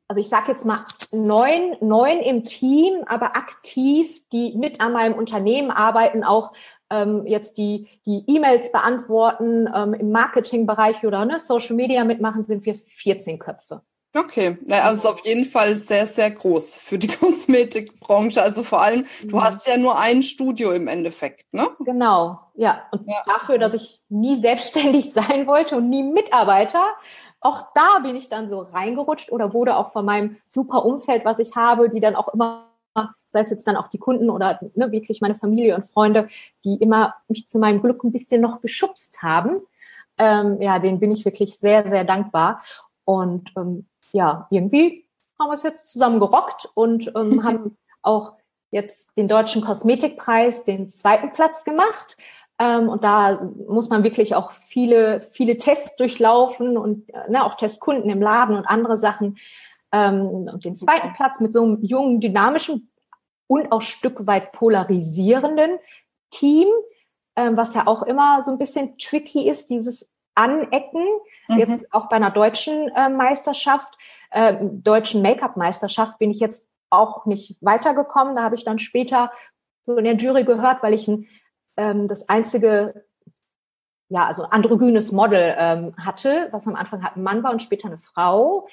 also 0.07 0.19
ich 0.19 0.27
sage 0.27 0.51
jetzt 0.51 0.65
mal 0.65 0.83
neun, 1.13 1.77
neun 1.79 2.19
im 2.19 2.43
Team, 2.43 3.03
aber 3.05 3.37
aktiv, 3.37 4.21
die 4.33 4.53
mit 4.57 4.81
an 4.81 4.91
meinem 4.91 5.13
Unternehmen 5.13 5.71
arbeiten, 5.71 6.25
auch 6.25 6.51
ähm, 6.89 7.25
jetzt 7.25 7.57
die 7.57 7.87
die 8.05 8.25
E-Mails 8.27 8.73
beantworten, 8.73 9.69
ähm, 9.73 9.93
im 9.93 10.11
Marketingbereich 10.11 11.05
oder 11.05 11.23
ne, 11.23 11.39
Social 11.39 11.77
Media 11.77 12.03
mitmachen, 12.03 12.43
sind 12.43 12.65
wir 12.65 12.75
14 12.75 13.39
Köpfe. 13.39 13.83
Okay, 14.13 14.57
naja, 14.65 14.83
also 14.83 15.09
auf 15.09 15.25
jeden 15.25 15.45
Fall 15.45 15.77
sehr, 15.77 16.05
sehr 16.05 16.31
groß 16.31 16.77
für 16.77 16.97
die 16.97 17.07
Kosmetikbranche. 17.19 18.41
Also 18.41 18.63
vor 18.63 18.81
allem, 18.81 19.05
du 19.23 19.37
mhm. 19.37 19.43
hast 19.43 19.67
ja 19.67 19.77
nur 19.77 19.97
ein 19.97 20.21
Studio 20.21 20.71
im 20.71 20.87
Endeffekt, 20.87 21.53
ne? 21.53 21.69
Genau, 21.79 22.39
ja. 22.55 22.83
Und 22.91 23.07
ja. 23.07 23.21
dafür, 23.25 23.57
dass 23.57 23.73
ich 23.73 24.01
nie 24.09 24.35
selbstständig 24.35 25.13
sein 25.13 25.47
wollte 25.47 25.77
und 25.77 25.89
nie 25.89 26.03
Mitarbeiter, 26.03 26.85
auch 27.39 27.65
da 27.73 27.99
bin 27.99 28.15
ich 28.15 28.29
dann 28.29 28.47
so 28.47 28.59
reingerutscht 28.59 29.31
oder 29.31 29.53
wurde 29.53 29.75
auch 29.75 29.91
von 29.91 30.05
meinem 30.05 30.37
super 30.45 30.85
Umfeld, 30.85 31.25
was 31.25 31.39
ich 31.39 31.55
habe, 31.55 31.89
die 31.89 31.99
dann 31.99 32.15
auch 32.15 32.27
immer 32.33 32.67
sei 33.31 33.39
es 33.39 33.49
jetzt 33.49 33.67
dann 33.67 33.77
auch 33.77 33.87
die 33.87 33.97
Kunden 33.97 34.29
oder 34.29 34.59
ne, 34.75 34.91
wirklich 34.91 35.21
meine 35.21 35.35
Familie 35.35 35.75
und 35.75 35.85
Freunde, 35.85 36.27
die 36.63 36.75
immer 36.75 37.15
mich 37.27 37.47
zu 37.47 37.59
meinem 37.59 37.81
Glück 37.81 38.03
ein 38.03 38.11
bisschen 38.11 38.41
noch 38.41 38.61
geschubst 38.61 39.21
haben. 39.21 39.61
Ähm, 40.17 40.61
ja, 40.61 40.79
denen 40.79 40.99
bin 40.99 41.11
ich 41.11 41.25
wirklich 41.25 41.57
sehr, 41.57 41.87
sehr 41.87 42.03
dankbar. 42.03 42.61
Und 43.05 43.51
ähm, 43.57 43.87
ja, 44.13 44.47
irgendwie 44.49 45.07
haben 45.39 45.49
wir 45.49 45.53
es 45.53 45.63
jetzt 45.63 45.91
zusammen 45.91 46.19
gerockt 46.19 46.69
und 46.73 47.11
ähm, 47.15 47.43
haben 47.43 47.77
auch 48.01 48.33
jetzt 48.71 49.17
den 49.17 49.27
deutschen 49.27 49.61
Kosmetikpreis 49.61 50.63
den 50.63 50.89
zweiten 50.89 51.33
Platz 51.33 51.63
gemacht. 51.63 52.17
Ähm, 52.59 52.89
und 52.89 53.03
da 53.03 53.37
muss 53.67 53.89
man 53.89 54.03
wirklich 54.03 54.35
auch 54.35 54.51
viele, 54.51 55.21
viele 55.21 55.57
Tests 55.57 55.95
durchlaufen 55.95 56.77
und 56.77 57.07
ne, 57.29 57.43
auch 57.43 57.55
Testkunden 57.55 58.09
im 58.09 58.21
Laden 58.21 58.55
und 58.55 58.65
andere 58.65 58.97
Sachen. 58.97 59.37
Ähm, 59.91 60.25
und 60.25 60.63
den 60.63 60.75
zweiten 60.75 61.13
Platz 61.13 61.39
mit 61.39 61.51
so 61.51 61.63
einem 61.63 61.83
jungen, 61.83 62.21
dynamischen 62.21 62.91
und 63.47 63.71
auch 63.71 63.81
Stück 63.81 64.25
weit 64.27 64.51
polarisierenden 64.53 65.79
Team, 66.29 66.67
ähm, 67.35 67.57
was 67.57 67.73
ja 67.73 67.87
auch 67.87 68.03
immer 68.03 68.41
so 68.43 68.51
ein 68.51 68.57
bisschen 68.57 68.97
tricky 68.97 69.49
ist, 69.49 69.69
dieses 69.69 70.10
Anecken, 70.35 71.05
mhm. 71.47 71.57
jetzt 71.57 71.93
auch 71.93 72.09
bei 72.09 72.15
einer 72.15 72.31
deutschen 72.31 72.89
äh, 72.89 73.09
Meisterschaft, 73.09 73.97
äh, 74.31 74.57
deutschen 74.61 75.21
Make-up-Meisterschaft 75.21 76.17
bin 76.19 76.31
ich 76.31 76.39
jetzt 76.39 76.69
auch 76.89 77.25
nicht 77.25 77.57
weitergekommen. 77.61 78.35
Da 78.35 78.43
habe 78.43 78.55
ich 78.55 78.63
dann 78.63 78.79
später 78.79 79.31
so 79.81 79.95
in 79.97 80.03
der 80.03 80.15
Jury 80.15 80.43
gehört, 80.43 80.83
weil 80.83 80.93
ich 80.93 81.07
ein, 81.07 81.27
ähm, 81.77 82.07
das 82.07 82.29
einzige, 82.29 83.05
ja, 84.09 84.25
also 84.25 84.43
androgynes 84.43 85.11
Model 85.11 85.55
ähm, 85.57 85.95
hatte, 85.97 86.49
was 86.51 86.67
am 86.67 86.75
Anfang 86.75 87.03
halt 87.03 87.15
ein 87.15 87.23
Mann 87.23 87.43
war 87.43 87.51
und 87.51 87.61
später 87.61 87.87
eine 87.87 87.97
Frau 87.97 88.67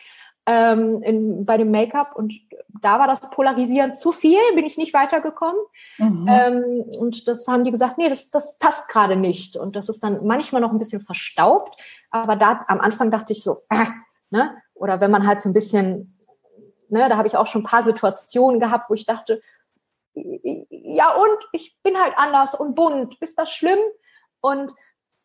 ähm, 0.49 1.03
in, 1.03 1.45
bei 1.45 1.59
dem 1.59 1.71
Make-up. 1.71 2.17
Und 2.17 2.33
da 2.81 2.99
war 2.99 3.07
das 3.07 3.21
Polarisieren 3.29 3.93
zu 3.93 4.13
viel, 4.13 4.41
bin 4.55 4.65
ich 4.65 4.79
nicht 4.79 4.95
weitergekommen. 4.95 5.61
Mhm. 5.99 6.27
Ähm, 6.27 6.85
und 6.99 7.29
das 7.29 7.47
haben 7.47 7.65
die 7.65 7.71
gesagt, 7.71 7.99
nee, 7.99 8.09
das, 8.09 8.31
das 8.31 8.59
passt 8.59 8.89
gerade 8.89 9.17
nicht. 9.17 9.59
Und 9.59 9.77
das 9.77 9.91
ist 9.91 10.03
dann 10.03 10.25
manchmal 10.27 10.63
noch 10.63 10.73
ein 10.73 10.79
bisschen 10.79 11.03
verstaubt. 11.03 11.79
Aber 12.11 12.35
da 12.35 12.65
am 12.67 12.81
Anfang 12.81 13.11
dachte 13.11 13.35
ich 13.35 13.43
so, 13.43 13.63
äh, 13.69 13.85
ne? 14.31 14.57
Oder 14.73 15.01
wenn 15.03 15.11
man 15.11 15.27
halt 15.27 15.43
so 15.43 15.51
ein 15.51 15.53
bisschen, 15.53 16.15
ne, 16.89 17.09
da 17.11 17.19
habe 17.19 17.29
ich 17.29 17.37
auch 17.37 17.47
schon 17.47 17.63
ein 17.63 17.67
paar 17.67 17.83
Situationen 17.83 18.59
gehabt, 18.59 18.89
wo 18.89 18.95
ich 18.95 19.05
dachte, 19.05 19.43
ja 20.15 21.15
und 21.15 21.49
ich 21.53 21.77
bin 21.83 21.99
halt 21.99 22.15
anders 22.17 22.55
und 22.55 22.75
bunt, 22.75 23.17
ist 23.21 23.39
das 23.39 23.51
schlimm? 23.51 23.79
Und 24.41 24.73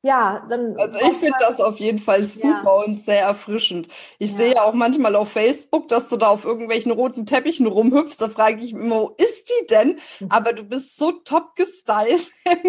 ja, 0.05 0.45
dann. 0.49 0.77
Also 0.77 0.99
ich 0.99 1.13
finde 1.13 1.37
das 1.39 1.61
auf 1.61 1.79
jeden 1.79 1.99
Fall 1.99 2.25
super 2.25 2.61
ja. 2.65 2.83
und 2.85 2.95
sehr 2.95 3.21
erfrischend. 3.21 3.87
Ich 4.19 4.31
ja. 4.31 4.37
sehe 4.37 4.61
auch 4.61 4.73
manchmal 4.73 5.15
auf 5.15 5.31
Facebook, 5.31 5.87
dass 5.87 6.09
du 6.09 6.17
da 6.17 6.27
auf 6.27 6.43
irgendwelchen 6.43 6.91
roten 6.91 7.25
Teppichen 7.25 7.67
rumhüpfst. 7.67 8.17
Da 8.19 8.27
frage 8.27 8.57
ich 8.57 8.73
mich 8.73 8.83
immer, 8.83 8.99
wo 9.03 9.15
ist 9.17 9.49
die 9.49 9.67
denn? 9.67 9.99
Mhm. 10.19 10.27
Aber 10.29 10.51
du 10.51 10.63
bist 10.63 10.97
so 10.97 11.13
top 11.13 11.55
gestylt. 11.55 12.29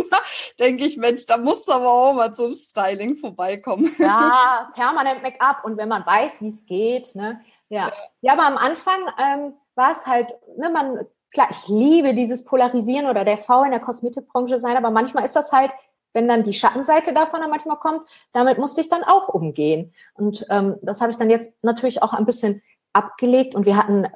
Denke 0.61 0.85
ich, 0.85 0.97
Mensch, 0.97 1.27
da 1.27 1.37
musst 1.37 1.67
du 1.67 1.73
aber 1.73 1.93
auch 1.93 2.15
mal 2.15 2.33
zum 2.33 2.55
Styling 2.55 3.17
vorbeikommen. 3.17 3.91
Ja, 3.99 4.71
permanent 4.75 5.25
Make-up 5.25 5.65
und 5.65 5.77
wenn 5.77 5.89
man 5.89 6.07
weiß, 6.07 6.41
wie 6.41 6.51
es 6.51 6.65
geht, 6.67 7.17
ne? 7.17 7.41
Ja. 7.69 7.91
ja. 8.21 8.35
aber 8.35 8.47
am 8.47 8.59
Anfang 8.59 9.01
ähm, 9.19 9.55
war 9.75 9.91
es 9.91 10.07
halt, 10.07 10.29
ne, 10.57 10.71
man, 10.71 11.01
klar, 11.33 11.49
ich 11.51 11.67
liebe 11.67 12.15
dieses 12.15 12.45
Polarisieren 12.45 13.07
oder 13.07 13.25
der 13.25 13.39
V 13.39 13.65
in 13.65 13.73
der 13.73 13.81
Kosmetikbranche 13.81 14.59
sein, 14.59 14.77
aber 14.77 14.93
manchmal 14.93 15.25
ist 15.25 15.35
das 15.35 15.51
halt 15.51 15.73
wenn 16.15 16.29
dann 16.29 16.45
die 16.45 16.55
Schattenseite 16.55 17.13
davon 17.13 17.41
dann 17.41 17.51
manchmal 17.51 17.77
kommt, 17.77 18.07
damit 18.33 18.59
musste 18.59 18.81
ich 18.81 18.89
dann 18.89 19.05
auch 19.05 19.29
umgehen. 19.29 19.93
Und 20.15 20.47
ähm, 20.49 20.77
das 20.81 21.01
habe 21.01 21.11
ich 21.11 21.19
dann 21.19 21.29
jetzt 21.29 21.63
natürlich 21.63 22.03
auch 22.03 22.15
ein 22.15 22.25
bisschen 22.25 22.63
abgelegt 22.95 23.55
und 23.55 23.67
wir 23.67 23.77
hatten, 23.77 24.05
äh, 24.05 24.11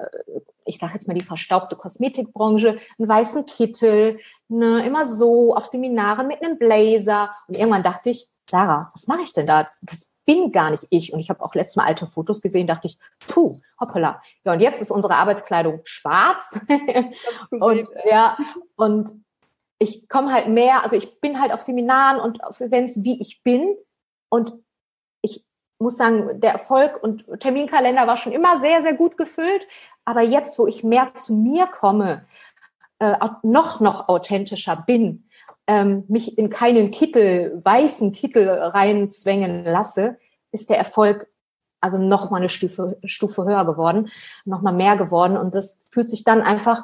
ich 0.65 0.79
sage 0.79 0.93
jetzt 0.93 1.07
mal 1.07 1.13
die 1.13 1.21
verstaubte 1.21 1.75
Kosmetikbranche, 1.75 2.79
einen 2.97 3.09
weißen 3.09 3.45
Kittel, 3.45 4.19
ne, 4.47 4.85
immer 4.85 5.05
so 5.05 5.53
auf 5.55 5.65
Seminaren 5.67 6.27
mit 6.27 6.41
einem 6.41 6.57
Blazer 6.57 7.31
und 7.47 7.55
irgendwann 7.57 7.83
dachte 7.83 8.09
ich, 8.09 8.27
Sarah, 8.49 8.89
was 8.93 9.07
mache 9.07 9.21
ich 9.21 9.33
denn 9.33 9.45
da? 9.45 9.67
Das 9.81 10.09
bin 10.25 10.51
gar 10.51 10.69
nicht 10.69 10.85
ich. 10.91 11.11
Und 11.11 11.19
ich 11.19 11.29
habe 11.29 11.43
auch 11.43 11.55
letztes 11.55 11.75
Mal 11.75 11.85
alte 11.85 12.05
Fotos 12.05 12.41
gesehen, 12.41 12.67
dachte 12.67 12.87
ich, 12.87 12.97
puh, 13.27 13.59
hoppala. 13.79 14.21
Ja, 14.43 14.53
und 14.53 14.59
jetzt 14.59 14.81
ist 14.81 14.91
unsere 14.91 15.15
Arbeitskleidung 15.15 15.81
schwarz. 15.85 16.59
und 17.51 17.87
ja, 18.07 18.37
und 18.75 19.15
ich 19.79 20.09
komme 20.09 20.31
halt 20.31 20.49
mehr, 20.49 20.83
also 20.83 20.95
ich 20.95 21.19
bin 21.21 21.41
halt 21.41 21.53
auf 21.53 21.61
Seminaren 21.61 22.19
und 22.19 22.43
auf 22.43 22.59
Events, 22.59 23.03
wie 23.03 23.19
ich 23.21 23.41
bin. 23.43 23.75
Und 24.29 24.53
ich 25.21 25.45
muss 25.79 25.97
sagen, 25.97 26.41
der 26.41 26.51
Erfolg 26.51 27.01
und 27.01 27.25
Terminkalender 27.39 28.05
war 28.05 28.17
schon 28.17 28.33
immer 28.33 28.59
sehr, 28.59 28.81
sehr 28.81 28.93
gut 28.93 29.17
gefüllt. 29.17 29.65
Aber 30.03 30.21
jetzt, 30.21 30.59
wo 30.59 30.67
ich 30.67 30.83
mehr 30.83 31.13
zu 31.13 31.33
mir 31.33 31.65
komme, 31.65 32.25
äh, 32.99 33.15
noch, 33.41 33.79
noch 33.79 34.09
authentischer 34.09 34.75
bin, 34.75 35.29
ähm, 35.65 36.03
mich 36.09 36.37
in 36.37 36.49
keinen 36.49 36.91
Kittel, 36.91 37.61
weißen 37.63 38.11
Kittel 38.11 38.49
reinzwängen 38.49 39.63
lasse, 39.63 40.17
ist 40.51 40.69
der 40.69 40.77
Erfolg 40.77 41.27
also 41.81 41.97
noch 41.97 42.29
mal 42.29 42.37
eine 42.37 42.49
Stufe, 42.49 42.97
Stufe 43.05 43.45
höher 43.45 43.65
geworden, 43.65 44.09
noch 44.43 44.61
mal 44.61 44.73
mehr 44.73 44.97
geworden. 44.97 45.37
Und 45.37 45.55
das 45.55 45.85
fühlt 45.89 46.09
sich 46.09 46.25
dann 46.25 46.41
einfach 46.41 46.83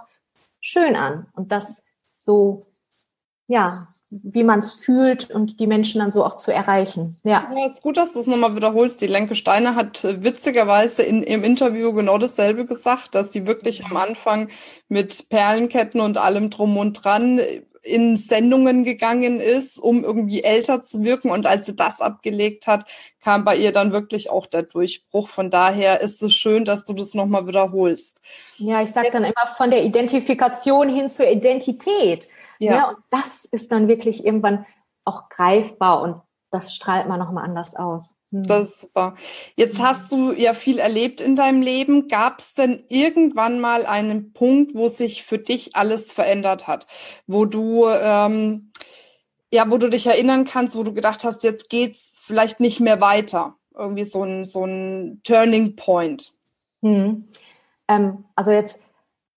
schön 0.61 0.95
an. 0.95 1.27
Und 1.33 1.51
das 1.51 1.83
so 2.17 2.67
ja, 3.47 3.87
wie 4.09 4.43
man 4.43 4.59
es 4.59 4.73
fühlt 4.73 5.29
und 5.29 5.59
die 5.59 5.67
Menschen 5.67 5.99
dann 5.99 6.11
so 6.11 6.23
auch 6.23 6.35
zu 6.35 6.53
erreichen. 6.53 7.17
Ja. 7.23 7.51
ja 7.55 7.65
ist 7.65 7.81
gut, 7.81 7.97
dass 7.97 8.13
du 8.13 8.19
es 8.19 8.27
nochmal 8.27 8.55
wiederholst. 8.55 9.01
Die 9.01 9.07
Lenke 9.07 9.35
Steiner 9.35 9.75
hat 9.75 10.03
äh, 10.03 10.23
witzigerweise 10.23 11.03
in, 11.03 11.23
im 11.23 11.43
Interview 11.43 11.91
genau 11.93 12.17
dasselbe 12.17 12.65
gesagt, 12.65 13.13
dass 13.13 13.31
sie 13.31 13.47
wirklich 13.47 13.85
am 13.85 13.97
Anfang 13.97 14.49
mit 14.87 15.29
Perlenketten 15.29 16.01
und 16.01 16.17
allem 16.17 16.49
drum 16.49 16.77
und 16.77 16.93
dran 16.93 17.41
in 17.85 18.15
Sendungen 18.15 18.83
gegangen 18.83 19.39
ist, 19.39 19.77
um 19.77 20.03
irgendwie 20.03 20.43
älter 20.43 20.81
zu 20.81 21.03
wirken. 21.03 21.29
Und 21.29 21.45
als 21.45 21.67
sie 21.67 21.75
das 21.75 22.01
abgelegt 22.01 22.65
hat, 22.65 22.85
kam 23.21 23.45
bei 23.45 23.55
ihr 23.55 23.71
dann 23.71 23.91
wirklich 23.91 24.29
auch 24.29 24.47
der 24.47 24.63
Durchbruch. 24.63 25.29
Von 25.29 25.51
daher 25.51 26.01
ist 26.01 26.23
es 26.23 26.33
schön, 26.33 26.65
dass 26.65 26.83
du 26.83 26.93
das 26.93 27.13
nochmal 27.13 27.47
wiederholst. 27.47 28.21
Ja, 28.57 28.81
ich 28.81 28.91
sage 28.91 29.09
dann 29.11 29.23
immer 29.23 29.47
von 29.55 29.69
der 29.69 29.83
Identifikation 29.83 30.89
hin 30.89 31.09
zur 31.09 31.27
Identität. 31.29 32.27
Ja. 32.59 32.73
ja. 32.73 32.89
Und 32.89 32.97
das 33.09 33.45
ist 33.45 33.71
dann 33.71 33.87
wirklich 33.87 34.25
irgendwann 34.25 34.65
auch 35.03 35.29
greifbar 35.29 36.01
und 36.01 36.21
das 36.55 36.73
strahlt 36.73 37.07
man 37.07 37.19
nochmal 37.19 37.43
anders 37.43 37.75
aus. 37.75 38.21
Hm. 38.31 38.47
Das 38.47 38.69
ist 38.69 38.79
super. 38.81 39.15
Jetzt 39.55 39.81
hast 39.81 40.11
du 40.11 40.31
ja 40.31 40.53
viel 40.53 40.79
erlebt 40.79 41.19
in 41.19 41.35
deinem 41.35 41.61
Leben. 41.61 42.07
Gab 42.07 42.39
es 42.39 42.53
denn 42.53 42.85
irgendwann 42.87 43.59
mal 43.59 43.85
einen 43.85 44.31
Punkt, 44.31 44.73
wo 44.73 44.87
sich 44.87 45.23
für 45.23 45.37
dich 45.37 45.75
alles 45.75 46.13
verändert 46.13 46.65
hat? 46.67 46.87
Wo 47.27 47.45
du, 47.45 47.87
ähm, 47.89 48.71
ja, 49.51 49.69
wo 49.69 49.77
du 49.77 49.89
dich 49.89 50.07
erinnern 50.07 50.45
kannst, 50.45 50.77
wo 50.77 50.83
du 50.83 50.93
gedacht 50.93 51.25
hast, 51.25 51.43
jetzt 51.43 51.69
geht's 51.69 52.21
vielleicht 52.23 52.59
nicht 52.59 52.79
mehr 52.79 53.01
weiter? 53.01 53.55
Irgendwie 53.75 54.05
so 54.05 54.23
ein, 54.23 54.45
so 54.45 54.65
ein 54.65 55.21
Turning 55.23 55.75
Point. 55.75 56.31
Hm. 56.81 57.27
Ähm, 57.89 58.25
also 58.35 58.51
jetzt 58.51 58.79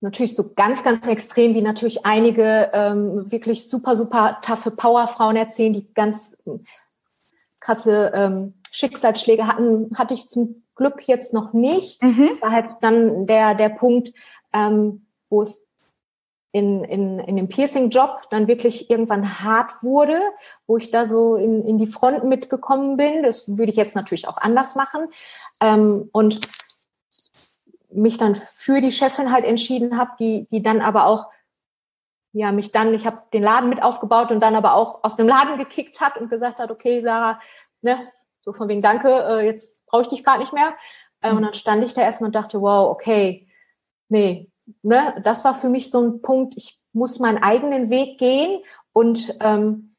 natürlich 0.00 0.35
so 0.35 0.52
ganz, 0.55 0.85
ganz 0.85 1.07
extrem, 1.07 1.55
wie 1.55 1.62
natürlich 1.62 2.07
einige 2.07 2.71
ähm, 2.73 3.31
wirklich 3.31 3.69
super, 3.69 3.97
super 3.97 4.38
taffe 4.43 4.71
Powerfrauen 4.71 5.37
erzählen, 5.37 5.73
die 5.73 5.93
ganz 5.95 6.37
ähm, 6.47 6.64
krasse 7.61 8.12
ähm, 8.14 8.55
Schicksalsschläge 8.71 9.47
hatten, 9.47 9.97
hatte 9.99 10.14
ich 10.14 10.28
zum 10.28 10.62
Glück 10.76 11.09
jetzt 11.09 11.35
noch 11.35 11.52
nicht. 11.52 12.02
Mhm. 12.02 12.31
War 12.40 12.52
halt 12.52 12.71
dann 12.81 13.26
der, 13.26 13.55
der 13.55 13.71
Punkt, 13.71 14.12
ähm, 14.52 15.07
wo 15.28 15.43
es 15.43 15.67
in, 16.52 16.85
in, 16.85 17.19
in 17.19 17.37
dem 17.37 17.49
Piercing-Job 17.49 18.28
dann 18.31 18.49
wirklich 18.49 18.88
irgendwann 18.88 19.43
hart 19.43 19.83
wurde, 19.83 20.21
wo 20.67 20.76
ich 20.76 20.90
da 20.90 21.07
so 21.07 21.37
in, 21.37 21.64
in 21.67 21.78
die 21.78 21.87
Front 21.87 22.25
mitgekommen 22.25 22.97
bin. 22.97 23.23
Das 23.23 23.59
würde 23.59 23.71
ich 23.71 23.76
jetzt 23.76 23.97
natürlich 23.97 24.28
auch 24.28 24.38
anders 24.38 24.75
machen. 24.75 25.09
Ähm, 25.61 26.09
und 26.12 26.40
mich 27.90 28.18
dann 28.18 28.35
für 28.35 28.80
die 28.80 28.92
Chefin 28.92 29.33
halt 29.33 29.45
entschieden 29.45 29.99
habe, 29.99 30.12
die, 30.18 30.47
die 30.50 30.62
dann 30.62 30.80
aber 30.80 31.07
auch, 31.07 31.26
ja, 32.33 32.52
mich 32.52 32.73
dann, 32.73 32.92
ich 32.95 33.07
habe 33.07 33.23
den 33.33 33.42
Laden 33.42 33.71
mit 33.71 33.83
aufgebaut 33.83 34.30
und 34.30 34.40
dann 34.40 34.54
aber 34.54 34.75
auch 34.75 35.02
aus 35.02 35.16
dem 35.16 35.28
Laden 35.28 35.59
gekickt 35.59 36.00
hat 36.00 36.16
und 36.18 36.28
gesagt 36.28 36.59
hat, 36.59 36.71
okay, 36.71 37.00
Sarah, 37.00 37.40
ne, 37.80 37.99
so 38.40 38.52
von 38.52 38.68
wegen 38.68 38.83
Danke, 38.83 39.09
äh, 39.09 39.47
jetzt 39.47 39.85
brauche 39.87 40.02
ich 40.02 40.09
dich 40.09 40.25
gerade 40.25 40.40
nicht 40.40 40.52
mehr. 40.52 40.75
Äh, 41.23 41.30
mhm. 41.30 41.38
Und 41.38 41.42
dann 41.45 41.54
stand 41.54 41.85
ich 41.85 41.95
da 41.95 42.02
erstmal 42.02 42.28
und 42.28 42.35
dachte, 42.35 42.61
wow, 42.61 42.90
okay, 42.90 43.49
nee, 44.09 44.50
ne, 44.83 45.21
das 45.25 45.45
war 45.45 45.54
für 45.54 45.68
mich 45.68 45.90
so 45.90 46.02
ein 46.02 46.23
Punkt, 46.23 46.54
ich 46.57 46.78
muss 46.92 47.18
meinen 47.18 47.42
eigenen 47.42 47.90
Weg 47.90 48.18
gehen 48.18 48.62
und 48.92 49.37
ähm, 49.40 49.97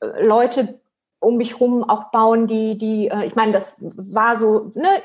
Leute 0.00 0.80
um 1.18 1.36
mich 1.36 1.60
rum 1.60 1.82
auch 1.82 2.10
bauen, 2.10 2.46
die, 2.46 2.78
die, 2.78 3.08
äh, 3.08 3.26
ich 3.26 3.34
meine, 3.34 3.52
das 3.52 3.78
war 3.80 4.36
so 4.36 4.70
ne, 4.74 5.02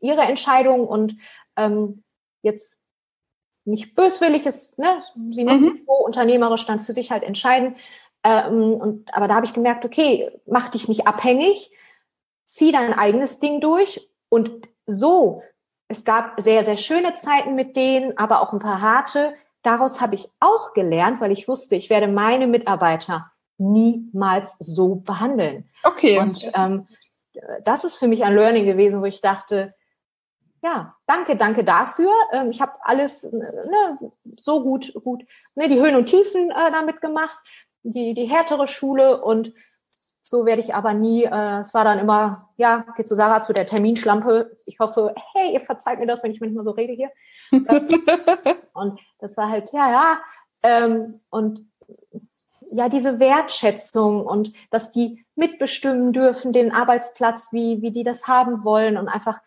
ihre 0.00 0.22
Entscheidung 0.22 0.86
und 0.86 1.16
ähm, 1.56 2.02
jetzt 2.42 2.78
nicht 3.64 3.94
böswillig 3.94 4.46
ist, 4.46 4.78
ne? 4.78 4.98
sie 5.32 5.44
muss 5.44 5.60
mhm. 5.60 5.82
so 5.86 5.92
unternehmerisch 5.92 6.66
dann 6.66 6.80
für 6.80 6.92
sich 6.92 7.10
halt 7.10 7.22
entscheiden. 7.22 7.76
Ähm, 8.22 8.74
und, 8.74 9.14
aber 9.14 9.28
da 9.28 9.36
habe 9.36 9.46
ich 9.46 9.54
gemerkt, 9.54 9.84
okay, 9.84 10.30
mach 10.46 10.68
dich 10.68 10.88
nicht 10.88 11.06
abhängig, 11.06 11.70
zieh 12.44 12.72
dein 12.72 12.92
eigenes 12.92 13.40
Ding 13.40 13.60
durch 13.60 14.08
und 14.28 14.68
so. 14.86 15.42
Es 15.88 16.04
gab 16.04 16.40
sehr, 16.40 16.64
sehr 16.64 16.76
schöne 16.76 17.14
Zeiten 17.14 17.54
mit 17.54 17.76
denen, 17.76 18.16
aber 18.18 18.40
auch 18.40 18.52
ein 18.52 18.58
paar 18.58 18.80
harte. 18.80 19.34
Daraus 19.62 20.00
habe 20.00 20.14
ich 20.14 20.28
auch 20.40 20.74
gelernt, 20.74 21.20
weil 21.20 21.32
ich 21.32 21.48
wusste, 21.48 21.76
ich 21.76 21.88
werde 21.88 22.08
meine 22.08 22.46
Mitarbeiter 22.46 23.30
niemals 23.58 24.56
so 24.58 24.96
behandeln. 24.96 25.68
Okay. 25.84 26.18
Und 26.18 26.50
ähm, 26.54 26.86
das 27.64 27.84
ist 27.84 27.96
für 27.96 28.08
mich 28.08 28.24
ein 28.24 28.34
Learning 28.34 28.66
gewesen, 28.66 29.00
wo 29.00 29.04
ich 29.04 29.20
dachte, 29.20 29.74
ja, 30.64 30.96
danke, 31.06 31.36
danke 31.36 31.62
dafür. 31.62 32.10
Ähm, 32.32 32.50
ich 32.50 32.60
habe 32.62 32.72
alles 32.80 33.22
ne, 33.22 33.98
so 34.38 34.62
gut, 34.62 34.94
gut, 35.04 35.22
ne, 35.54 35.68
die 35.68 35.78
Höhen 35.78 35.94
und 35.94 36.06
Tiefen 36.06 36.50
äh, 36.50 36.72
damit 36.72 37.02
gemacht, 37.02 37.38
die, 37.82 38.14
die 38.14 38.24
härtere 38.24 38.66
Schule 38.66 39.22
und 39.22 39.52
so 40.22 40.46
werde 40.46 40.62
ich 40.62 40.74
aber 40.74 40.94
nie, 40.94 41.24
äh, 41.24 41.60
es 41.60 41.74
war 41.74 41.84
dann 41.84 41.98
immer, 41.98 42.48
ja, 42.56 42.86
geht 42.96 43.06
zu 43.06 43.14
Sarah, 43.14 43.42
zu 43.42 43.52
der 43.52 43.66
Terminschlampe. 43.66 44.56
Ich 44.64 44.78
hoffe, 44.78 45.14
hey, 45.34 45.52
ihr 45.52 45.60
verzeiht 45.60 45.98
mir 45.98 46.06
das, 46.06 46.22
wenn 46.22 46.30
ich 46.30 46.40
manchmal 46.40 46.64
so 46.64 46.70
rede 46.70 46.94
hier. 46.94 47.10
und 48.72 48.98
das 49.18 49.36
war 49.36 49.50
halt, 49.50 49.70
ja, 49.72 49.90
ja. 49.90 50.18
Ähm, 50.62 51.20
und 51.28 51.66
ja, 52.70 52.88
diese 52.88 53.20
Wertschätzung 53.20 54.24
und 54.24 54.54
dass 54.70 54.92
die 54.92 55.26
mitbestimmen 55.34 56.14
dürfen, 56.14 56.54
den 56.54 56.72
Arbeitsplatz, 56.72 57.52
wie, 57.52 57.82
wie 57.82 57.92
die 57.92 58.02
das 58.02 58.26
haben 58.26 58.64
wollen 58.64 58.96
und 58.96 59.08
einfach 59.08 59.40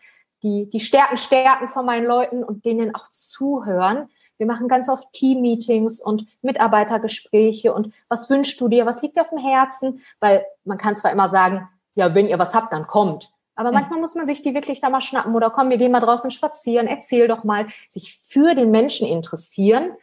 die, 0.47 0.69
die 0.69 0.79
Stärken 0.79 1.17
stärken 1.17 1.67
von 1.67 1.85
meinen 1.85 2.05
Leuten 2.05 2.43
und 2.43 2.65
denen 2.65 2.95
auch 2.95 3.09
zuhören. 3.09 4.09
Wir 4.37 4.47
machen 4.47 4.67
ganz 4.67 4.87
oft 4.87 5.11
Team-Meetings 5.13 6.01
und 6.01 6.27
Mitarbeitergespräche 6.41 7.73
und 7.73 7.93
was 8.07 8.29
wünschst 8.29 8.59
du 8.61 8.67
dir, 8.67 8.85
was 8.85 9.01
liegt 9.01 9.17
dir 9.17 9.21
auf 9.21 9.29
dem 9.29 9.39
Herzen? 9.39 10.01
Weil 10.19 10.45
man 10.63 10.77
kann 10.77 10.95
zwar 10.95 11.11
immer 11.11 11.27
sagen, 11.27 11.67
ja, 11.95 12.13
wenn 12.13 12.27
ihr 12.27 12.39
was 12.39 12.53
habt, 12.53 12.71
dann 12.71 12.87
kommt. 12.87 13.31
Aber 13.55 13.71
manchmal 13.71 13.99
muss 13.99 14.13
man 14.13 14.27
sich 14.27 14.43
die 14.43 14.53
wirklich 14.53 14.81
da 14.81 14.89
mal 14.89 15.01
schnappen 15.01 15.33
oder 15.35 15.49
komm, 15.49 15.71
wir 15.71 15.79
gehen 15.79 15.91
mal 15.91 15.99
draußen 15.99 16.29
spazieren, 16.29 16.85
erzähl 16.85 17.27
doch 17.27 17.43
mal, 17.43 17.67
sich 17.89 18.15
für 18.15 18.53
den 18.53 18.69
Menschen 18.69 19.07
interessieren. 19.07 19.93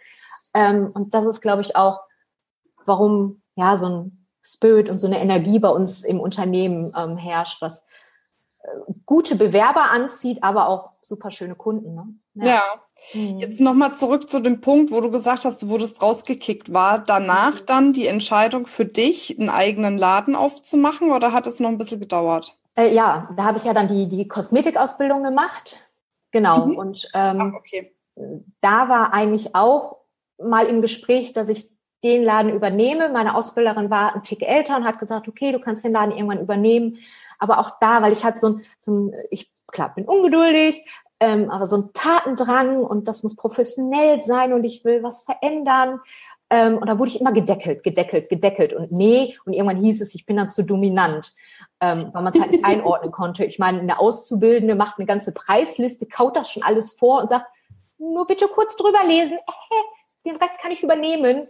Ähm, 0.53 0.91
und 0.93 1.15
das 1.15 1.25
ist, 1.25 1.41
glaube 1.41 1.63
ich, 1.63 1.77
auch, 1.77 2.01
warum 2.85 3.43
ja 3.55 3.77
so 3.77 3.89
ein 3.89 4.27
Spirit 4.43 4.91
und 4.91 4.99
so 4.99 5.07
eine 5.07 5.21
Energie 5.21 5.61
bei 5.61 5.69
uns 5.69 6.03
im 6.03 6.19
Unternehmen 6.19 6.93
ähm, 6.97 7.17
herrscht, 7.17 7.63
was 7.63 7.87
gute 9.07 9.37
Bewerber 9.37 9.91
anzieht, 9.91 10.43
aber 10.43 10.69
auch 10.69 10.91
super 11.03 11.31
schöne 11.31 11.55
Kunden. 11.55 11.95
Ne? 11.95 12.15
Ja. 12.35 12.47
ja. 12.47 12.63
Mhm. 13.13 13.39
Jetzt 13.39 13.61
nochmal 13.61 13.95
zurück 13.95 14.29
zu 14.29 14.41
dem 14.41 14.61
Punkt, 14.61 14.91
wo 14.91 15.01
du 15.01 15.11
gesagt 15.11 15.45
hast, 15.45 15.63
du 15.63 15.69
wurdest 15.69 16.03
rausgekickt. 16.03 16.73
War 16.73 16.99
danach 16.99 17.61
mhm. 17.61 17.67
dann 17.67 17.93
die 17.93 18.07
Entscheidung 18.07 18.67
für 18.67 18.87
dich, 18.87 19.39
einen 19.39 19.51
eigenen 19.51 19.99
Laden 19.99 20.35
aufzumachen 20.35 21.11
oder 21.11 21.33
hat 21.33 21.47
es 21.47 21.61
noch 21.61 21.69
ein 21.69 21.79
bisschen 21.79 22.01
gedauert? 22.01 22.57
Äh, 22.77 22.95
ja, 22.95 23.29
da 23.37 23.45
habe 23.45 23.59
ich 23.59 23.65
ja 23.65 23.75
dann 23.75 23.89
die, 23.89 24.09
die 24.09 24.27
Kosmetikausbildung 24.27 25.23
gemacht. 25.23 25.83
Genau. 26.31 26.67
Mhm. 26.67 26.77
Und 26.77 27.09
ähm, 27.15 27.53
Ach, 27.55 27.59
okay. 27.59 27.95
da 28.61 28.89
war 28.89 29.13
eigentlich 29.13 29.55
auch 29.55 29.99
mal 30.39 30.67
im 30.67 30.83
Gespräch, 30.83 31.33
dass 31.33 31.49
ich 31.49 31.69
den 32.03 32.23
Laden 32.23 32.53
übernehme. 32.53 33.09
Meine 33.09 33.35
Ausbilderin 33.35 33.89
war 33.91 34.15
ein 34.15 34.23
Tick 34.23 34.43
älter 34.43 34.77
und 34.77 34.85
hat 34.85 34.99
gesagt, 34.99 35.29
okay, 35.29 35.53
du 35.53 35.59
kannst 35.59 35.85
den 35.85 35.93
Laden 35.93 36.13
irgendwann 36.13 36.41
übernehmen. 36.41 36.99
Aber 37.39 37.59
auch 37.59 37.79
da, 37.81 38.03
weil 38.03 38.13
ich 38.13 38.25
halt 38.25 38.39
so 38.39 38.49
ein, 38.49 38.63
so 38.79 38.93
ein 38.93 39.15
ich 39.31 39.51
klar 39.73 39.95
bin 39.95 40.05
ungeduldig, 40.05 40.85
ähm, 41.21 41.51
aber 41.51 41.67
so 41.67 41.77
ein 41.77 41.91
Tatendrang 41.93 42.83
und 42.83 43.09
das 43.09 43.23
muss 43.23 43.37
professionell 43.37 44.21
sein 44.21 44.53
und 44.53 44.65
ich 44.65 44.85
will 44.85 45.03
was 45.03 45.23
verändern. 45.23 46.01
Ähm, 46.51 46.79
und 46.79 46.87
da 46.87 46.99
wurde 46.99 47.11
ich 47.11 47.21
immer 47.21 47.33
gedeckelt, 47.33 47.83
gedeckelt, 47.83 48.29
gedeckelt 48.29 48.73
und 48.73 48.93
nee. 48.93 49.37
Und 49.45 49.55
irgendwann 49.55 49.83
hieß 49.83 50.03
es, 50.03 50.15
ich 50.15 50.27
bin 50.27 50.37
dann 50.37 50.49
zu 50.49 50.63
dominant, 50.63 51.35
ähm, 51.81 52.11
weil 52.13 52.23
man 52.23 52.33
es 52.33 52.41
halt 52.41 52.53
nicht 52.53 52.65
einordnen 52.65 53.13
konnte. 53.13 53.45
Ich 53.45 53.59
meine, 53.59 53.81
eine 53.81 53.99
Auszubildende 53.99 54.75
macht 54.75 54.99
eine 54.99 55.07
ganze 55.07 55.33
Preisliste, 55.33 56.07
kaut 56.07 56.37
das 56.37 56.51
schon 56.51 56.63
alles 56.63 56.93
vor 56.93 57.23
und 57.23 57.29
sagt, 57.29 57.47
nur 57.99 58.27
bitte 58.27 58.47
kurz 58.49 58.77
drüber 58.77 59.03
lesen, 59.07 59.39
äh, 59.39 60.29
den 60.29 60.37
Rest 60.37 60.61
kann 60.61 60.71
ich 60.71 60.83
übernehmen. 60.83 61.49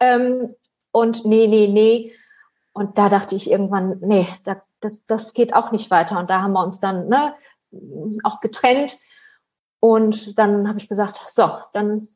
Ähm, 0.00 0.54
und 0.92 1.24
nee, 1.24 1.46
nee, 1.46 1.66
nee. 1.66 2.12
Und 2.74 2.98
da 2.98 3.08
dachte 3.08 3.36
ich 3.36 3.50
irgendwann, 3.50 3.98
nee, 4.00 4.26
da, 4.42 4.60
das, 4.80 4.92
das 5.06 5.32
geht 5.32 5.54
auch 5.54 5.70
nicht 5.70 5.90
weiter. 5.90 6.18
Und 6.18 6.28
da 6.28 6.42
haben 6.42 6.52
wir 6.52 6.64
uns 6.64 6.80
dann 6.80 7.08
ne, 7.08 7.34
auch 8.24 8.40
getrennt. 8.40 8.98
Und 9.80 10.38
dann 10.38 10.68
habe 10.68 10.78
ich 10.78 10.88
gesagt, 10.88 11.24
so, 11.28 11.48
dann 11.72 12.08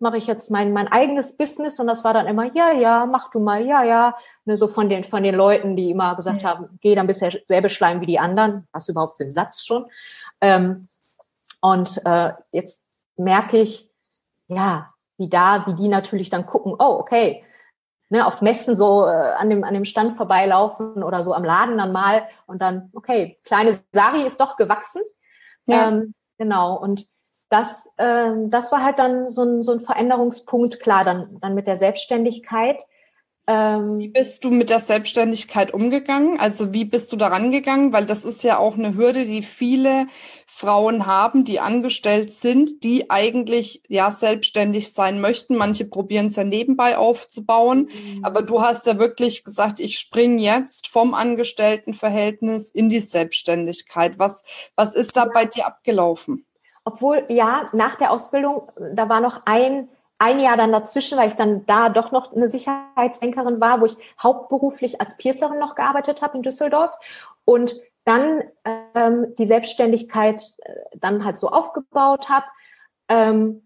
mache 0.00 0.16
ich 0.16 0.26
jetzt 0.26 0.50
mein, 0.50 0.72
mein 0.72 0.88
eigenes 0.88 1.36
Business. 1.36 1.78
Und 1.78 1.86
das 1.86 2.02
war 2.02 2.12
dann 2.12 2.26
immer, 2.26 2.52
ja, 2.56 2.72
ja, 2.72 3.06
mach 3.06 3.30
du 3.30 3.38
mal, 3.38 3.64
ja, 3.64 3.84
ja. 3.84 4.16
Ne, 4.44 4.56
so 4.56 4.66
von 4.66 4.88
den, 4.88 5.04
von 5.04 5.22
den 5.22 5.36
Leuten, 5.36 5.76
die 5.76 5.90
immer 5.90 6.16
gesagt 6.16 6.42
mhm. 6.42 6.46
haben, 6.46 6.78
geh 6.80 6.96
dann 6.96 7.06
bisher 7.06 7.32
selbe 7.46 7.68
Schleim 7.68 8.00
wie 8.00 8.06
die 8.06 8.18
anderen. 8.18 8.66
Was 8.72 8.88
überhaupt 8.88 9.16
für 9.16 9.24
ein 9.24 9.30
Satz 9.30 9.64
schon. 9.64 9.86
Ähm, 10.40 10.88
und 11.60 12.04
äh, 12.04 12.32
jetzt 12.50 12.84
merke 13.16 13.58
ich, 13.58 13.88
ja, 14.48 14.88
wie 15.18 15.28
da, 15.28 15.66
wie 15.66 15.74
die 15.74 15.88
natürlich 15.88 16.30
dann 16.30 16.46
gucken, 16.46 16.72
oh, 16.72 16.96
okay, 16.98 17.44
ne, 18.10 18.26
auf 18.26 18.42
Messen 18.42 18.76
so 18.76 19.06
äh, 19.06 19.08
an, 19.08 19.48
dem, 19.48 19.64
an 19.64 19.72
dem 19.72 19.84
Stand 19.86 20.14
vorbeilaufen 20.14 21.02
oder 21.02 21.24
so 21.24 21.32
am 21.32 21.44
Laden 21.44 21.78
dann 21.78 21.92
mal 21.92 22.24
und 22.46 22.60
dann, 22.60 22.90
okay, 22.92 23.38
kleine 23.44 23.78
Sari 23.92 24.22
ist 24.22 24.40
doch 24.40 24.56
gewachsen. 24.56 25.02
Ja. 25.66 25.88
Ähm, 25.88 26.14
genau. 26.36 26.76
Und 26.76 27.06
das, 27.48 27.88
ähm, 27.98 28.50
das 28.50 28.70
war 28.72 28.84
halt 28.84 28.98
dann 28.98 29.30
so 29.30 29.42
ein, 29.42 29.62
so 29.62 29.72
ein 29.72 29.80
Veränderungspunkt, 29.80 30.80
klar, 30.80 31.04
dann, 31.04 31.38
dann 31.40 31.54
mit 31.54 31.66
der 31.66 31.76
Selbstständigkeit. 31.76 32.82
Ähm, 33.50 33.98
wie 33.98 34.06
bist 34.06 34.44
du 34.44 34.52
mit 34.52 34.70
der 34.70 34.78
Selbstständigkeit 34.78 35.74
umgegangen? 35.74 36.38
Also 36.38 36.72
wie 36.72 36.84
bist 36.84 37.10
du 37.10 37.16
daran 37.16 37.50
gegangen? 37.50 37.92
Weil 37.92 38.06
das 38.06 38.24
ist 38.24 38.44
ja 38.44 38.58
auch 38.58 38.78
eine 38.78 38.94
Hürde, 38.94 39.26
die 39.26 39.42
viele 39.42 40.06
Frauen 40.46 41.06
haben, 41.06 41.42
die 41.42 41.58
angestellt 41.58 42.32
sind, 42.32 42.84
die 42.84 43.10
eigentlich 43.10 43.82
ja 43.88 44.12
selbstständig 44.12 44.92
sein 44.92 45.20
möchten. 45.20 45.56
Manche 45.56 45.84
probieren 45.84 46.26
es 46.26 46.36
ja 46.36 46.44
nebenbei 46.44 46.96
aufzubauen. 46.96 47.88
Mhm. 47.90 48.24
Aber 48.24 48.42
du 48.42 48.62
hast 48.62 48.86
ja 48.86 49.00
wirklich 49.00 49.42
gesagt, 49.42 49.80
ich 49.80 49.98
springe 49.98 50.40
jetzt 50.40 50.86
vom 50.86 51.12
Angestelltenverhältnis 51.12 52.70
in 52.70 52.88
die 52.88 53.00
Selbstständigkeit. 53.00 54.16
Was, 54.20 54.44
was 54.76 54.94
ist 54.94 55.16
da 55.16 55.24
bei 55.24 55.46
dir 55.46 55.66
abgelaufen? 55.66 56.46
Obwohl, 56.84 57.24
ja, 57.28 57.68
nach 57.72 57.96
der 57.96 58.12
Ausbildung, 58.12 58.70
da 58.94 59.08
war 59.08 59.20
noch 59.20 59.40
ein 59.44 59.88
ein 60.20 60.38
Jahr 60.38 60.58
dann 60.58 60.70
dazwischen, 60.70 61.16
weil 61.16 61.28
ich 61.28 61.34
dann 61.34 61.64
da 61.64 61.88
doch 61.88 62.12
noch 62.12 62.32
eine 62.32 62.46
Sicherheitsdenkerin 62.46 63.58
war, 63.60 63.80
wo 63.80 63.86
ich 63.86 63.96
hauptberuflich 64.22 65.00
als 65.00 65.16
Piercerin 65.16 65.58
noch 65.58 65.74
gearbeitet 65.74 66.20
habe 66.20 66.36
in 66.36 66.42
Düsseldorf 66.42 66.92
und 67.46 67.74
dann 68.04 68.42
ähm, 68.94 69.34
die 69.38 69.46
Selbstständigkeit 69.46 70.42
äh, 70.58 70.74
dann 70.98 71.24
halt 71.24 71.38
so 71.38 71.48
aufgebaut 71.48 72.28
habe. 72.28 72.46
Ähm, 73.08 73.62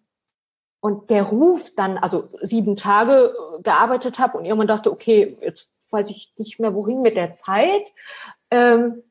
und 0.80 1.10
der 1.10 1.24
Ruf 1.24 1.72
dann, 1.74 1.98
also 1.98 2.28
sieben 2.42 2.76
Tage 2.76 3.34
äh, 3.58 3.62
gearbeitet 3.62 4.18
habe 4.20 4.38
und 4.38 4.44
irgendwann 4.44 4.68
dachte, 4.68 4.92
okay, 4.92 5.36
jetzt 5.40 5.68
weiß 5.90 6.10
ich 6.10 6.30
nicht 6.36 6.60
mehr 6.60 6.74
wohin 6.74 7.02
mit 7.02 7.16
der 7.16 7.32
Zeit. 7.32 7.92
Ähm, 8.50 9.02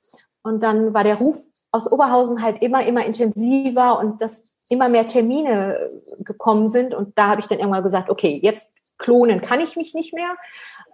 und 0.43 0.61
dann 0.61 0.93
war 0.93 1.03
der 1.03 1.17
Ruf 1.17 1.37
aus 1.71 1.91
Oberhausen 1.91 2.41
halt 2.41 2.61
immer, 2.61 2.85
immer 2.85 3.03
intensiver 3.05 3.97
und 3.99 4.21
das 4.21 4.45
immer 4.69 4.89
mehr 4.89 5.07
Termine 5.07 5.91
gekommen 6.19 6.67
sind. 6.67 6.93
Und 6.93 7.17
da 7.17 7.27
habe 7.27 7.41
ich 7.41 7.47
dann 7.47 7.59
irgendwann 7.59 7.83
gesagt, 7.83 8.09
okay, 8.09 8.39
jetzt 8.41 8.73
klonen 8.97 9.41
kann 9.41 9.59
ich 9.59 9.75
mich 9.75 9.93
nicht 9.93 10.13
mehr. 10.13 10.35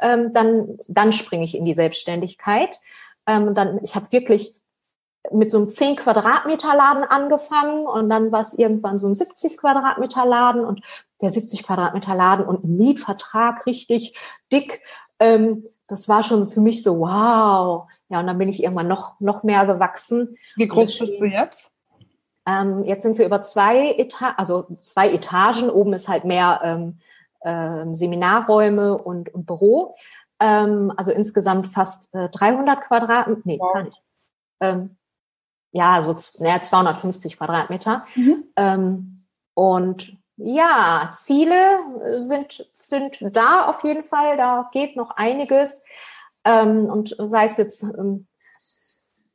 Ähm, 0.01 0.33
dann, 0.33 0.79
dann 0.87 1.11
springe 1.11 1.43
ich 1.43 1.55
in 1.55 1.65
die 1.65 1.73
Selbstständigkeit. 1.73 2.79
Ähm, 3.27 3.53
dann, 3.53 3.79
ich 3.83 3.95
habe 3.95 4.11
wirklich 4.11 4.53
mit 5.31 5.51
so 5.51 5.57
einem 5.57 5.69
10 5.69 5.97
Quadratmeter 5.97 6.75
Laden 6.75 7.03
angefangen 7.03 7.85
und 7.85 8.09
dann 8.09 8.31
war 8.31 8.41
es 8.41 8.53
irgendwann 8.53 8.99
so 8.99 9.07
ein 9.07 9.15
70 9.15 9.57
Quadratmeter 9.57 10.25
Laden 10.25 10.65
und 10.65 10.81
der 11.21 11.29
70 11.29 11.63
Quadratmeter 11.63 12.15
Laden 12.15 12.45
und 12.45 12.63
ein 12.63 12.77
Mietvertrag 12.77 13.65
richtig 13.65 14.15
dick. 14.51 14.81
Ähm, 15.19 15.65
das 15.87 16.07
war 16.07 16.23
schon 16.23 16.47
für 16.47 16.61
mich 16.61 16.83
so, 16.83 16.99
wow. 16.99 17.87
Ja, 18.09 18.19
und 18.19 18.27
dann 18.27 18.37
bin 18.37 18.49
ich 18.49 18.63
irgendwann 18.63 18.87
noch, 18.87 19.19
noch 19.19 19.43
mehr 19.43 19.65
gewachsen. 19.65 20.37
Wie 20.55 20.67
groß 20.67 20.97
bist 20.99 21.19
du 21.19 21.25
jetzt? 21.25 21.71
Ähm, 22.49 22.83
jetzt 22.83 23.03
sind 23.03 23.17
wir 23.19 23.25
über 23.27 23.43
zwei 23.43 23.93
Etagen, 23.93 24.35
also 24.37 24.65
zwei 24.81 25.11
Etagen. 25.11 25.69
Oben 25.69 25.93
ist 25.93 26.07
halt 26.07 26.25
mehr 26.25 26.59
ähm, 26.63 26.99
äh, 27.41 27.93
Seminarräume 27.93 28.97
und, 28.97 29.33
und 29.33 29.45
Büro. 29.45 29.95
Ähm, 30.39 30.91
also 30.97 31.11
insgesamt 31.11 31.67
fast 31.67 32.13
äh, 32.15 32.29
300 32.29 32.81
Quadratmeter. 32.81 33.41
Nee, 33.43 33.59
wow. 33.59 33.73
gar 33.73 33.83
nicht. 33.83 34.01
Ähm, 34.61 34.97
ja, 35.71 36.01
so 36.01 36.15
naja, 36.43 36.59
250 36.59 37.37
Quadratmeter. 37.37 38.05
Mhm. 38.15 38.43
Ähm, 38.55 39.25
und 39.53 40.17
ja, 40.37 41.11
Ziele 41.13 41.79
sind, 42.21 42.65
sind 42.75 43.19
da 43.35 43.65
auf 43.67 43.83
jeden 43.83 44.03
Fall. 44.03 44.37
Da 44.37 44.69
geht 44.73 44.95
noch 44.95 45.11
einiges. 45.11 45.83
ähm, 46.45 46.85
und 46.85 47.15
sei 47.19 47.45
es 47.45 47.57
jetzt 47.57 47.85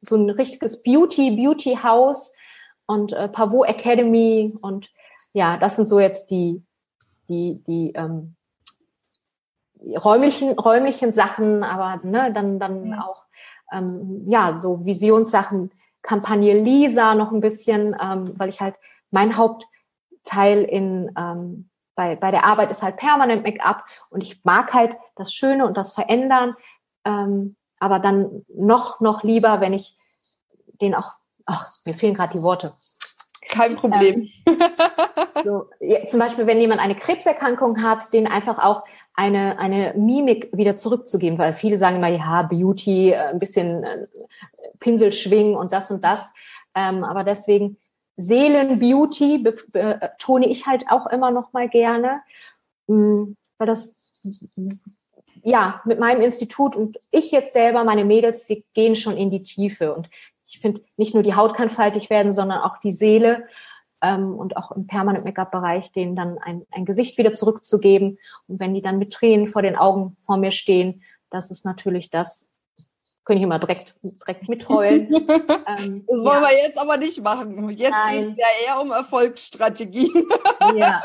so 0.00 0.16
ein 0.16 0.30
richtiges 0.30 0.82
Beauty, 0.82 1.30
Beauty 1.30 1.76
House 1.76 2.34
und 2.86 3.12
äh, 3.12 3.28
Pavot 3.28 3.68
Academy 3.68 4.54
und 4.62 4.88
ja, 5.32 5.56
das 5.56 5.76
sind 5.76 5.86
so 5.86 5.98
jetzt 5.98 6.30
die, 6.30 6.62
die, 7.28 7.62
die 7.66 7.92
ähm, 7.94 8.36
räumlichen, 10.04 10.58
räumlichen 10.58 11.12
Sachen, 11.12 11.64
aber 11.64 12.00
ne, 12.06 12.32
dann, 12.32 12.58
dann 12.58 12.90
ja. 12.90 13.06
auch 13.06 13.24
ähm, 13.72 14.24
ja, 14.28 14.56
so 14.56 14.84
Visionssachen, 14.84 15.70
Kampagne 16.02 16.58
Lisa 16.62 17.14
noch 17.14 17.32
ein 17.32 17.40
bisschen, 17.40 17.96
ähm, 18.00 18.34
weil 18.36 18.48
ich 18.48 18.60
halt 18.60 18.76
mein 19.10 19.36
Hauptteil 19.36 20.62
in 20.62 21.10
ähm, 21.16 21.70
bei, 21.94 22.16
bei 22.16 22.30
der 22.30 22.44
Arbeit 22.44 22.70
ist 22.70 22.82
halt 22.82 22.96
permanent 22.96 23.44
Make-up 23.44 23.84
und 24.10 24.20
ich 24.22 24.44
mag 24.44 24.74
halt 24.74 24.96
das 25.14 25.32
Schöne 25.32 25.66
und 25.66 25.76
das 25.76 25.92
Verändern, 25.92 26.56
ähm, 27.04 27.56
aber 27.78 28.00
dann 28.00 28.44
noch, 28.48 29.00
noch 29.00 29.22
lieber, 29.22 29.60
wenn 29.60 29.72
ich 29.72 29.96
den 30.80 30.94
auch, 30.94 31.12
ach, 31.46 31.72
mir 31.84 31.94
fehlen 31.94 32.14
gerade 32.14 32.38
die 32.38 32.42
Worte. 32.42 32.74
Kein 33.48 33.76
Problem. 33.76 34.30
Ähm, 34.46 34.54
so, 35.44 35.66
ja, 35.80 36.04
zum 36.06 36.18
Beispiel, 36.18 36.46
wenn 36.46 36.60
jemand 36.60 36.80
eine 36.80 36.96
Krebserkrankung 36.96 37.82
hat, 37.82 38.12
den 38.12 38.26
einfach 38.26 38.58
auch 38.58 38.84
eine, 39.14 39.58
eine 39.58 39.94
Mimik 39.96 40.48
wieder 40.52 40.76
zurückzugeben, 40.76 41.38
weil 41.38 41.52
viele 41.52 41.78
sagen 41.78 41.96
immer, 41.96 42.08
ja, 42.08 42.42
Beauty, 42.42 43.10
äh, 43.10 43.16
ein 43.16 43.38
bisschen 43.38 43.84
äh, 43.84 44.06
Pinsel 44.80 45.12
schwingen 45.12 45.56
und 45.56 45.72
das 45.72 45.90
und 45.90 46.02
das. 46.02 46.32
Ähm, 46.74 47.04
aber 47.04 47.22
deswegen 47.22 47.76
Seelenbeauty 48.16 49.38
betone 49.38 50.48
ich 50.48 50.66
halt 50.66 50.84
auch 50.88 51.06
immer 51.06 51.30
noch 51.30 51.52
mal 51.52 51.68
gerne, 51.68 52.20
mm, 52.86 53.32
weil 53.58 53.66
das 53.66 53.96
ja 55.42 55.80
mit 55.84 55.98
meinem 55.98 56.20
Institut 56.20 56.74
und 56.74 56.98
ich 57.10 57.30
jetzt 57.30 57.52
selber, 57.52 57.84
meine 57.84 58.04
Mädels, 58.04 58.48
wir 58.48 58.62
gehen 58.72 58.96
schon 58.96 59.16
in 59.16 59.30
die 59.30 59.42
Tiefe 59.42 59.94
und 59.94 60.08
ich 60.46 60.58
finde 60.60 60.82
nicht 60.96 61.14
nur 61.14 61.22
die 61.22 61.34
Haut 61.34 61.54
kann 61.54 61.70
faltig 61.70 62.10
werden, 62.10 62.32
sondern 62.32 62.60
auch 62.60 62.78
die 62.78 62.92
Seele 62.92 63.46
ähm, 64.02 64.34
und 64.34 64.56
auch 64.56 64.72
im 64.72 64.86
Permanent 64.86 65.24
Make-up 65.24 65.50
Bereich 65.50 65.92
denen 65.92 66.16
dann 66.16 66.38
ein, 66.38 66.66
ein 66.70 66.84
Gesicht 66.84 67.18
wieder 67.18 67.32
zurückzugeben 67.32 68.18
und 68.46 68.60
wenn 68.60 68.74
die 68.74 68.82
dann 68.82 68.98
mit 68.98 69.12
Tränen 69.12 69.48
vor 69.48 69.62
den 69.62 69.76
Augen 69.76 70.16
vor 70.18 70.36
mir 70.36 70.50
stehen, 70.50 71.02
das 71.30 71.50
ist 71.50 71.64
natürlich 71.64 72.10
das, 72.10 72.50
könnte 73.24 73.38
ich 73.38 73.44
immer 73.44 73.58
direkt, 73.58 73.96
direkt 74.02 74.48
mitheulen. 74.48 75.12
ähm, 75.66 76.04
das 76.06 76.20
wollen 76.20 76.42
ja. 76.42 76.48
wir 76.48 76.62
jetzt 76.62 76.78
aber 76.78 76.96
nicht 76.96 77.22
machen. 77.22 77.70
Jetzt 77.70 78.04
geht 78.10 78.32
es 78.32 78.36
ja 78.36 78.46
eher 78.66 78.80
um 78.80 78.92
Erfolgsstrategien. 78.92 80.28
ja. 80.76 81.02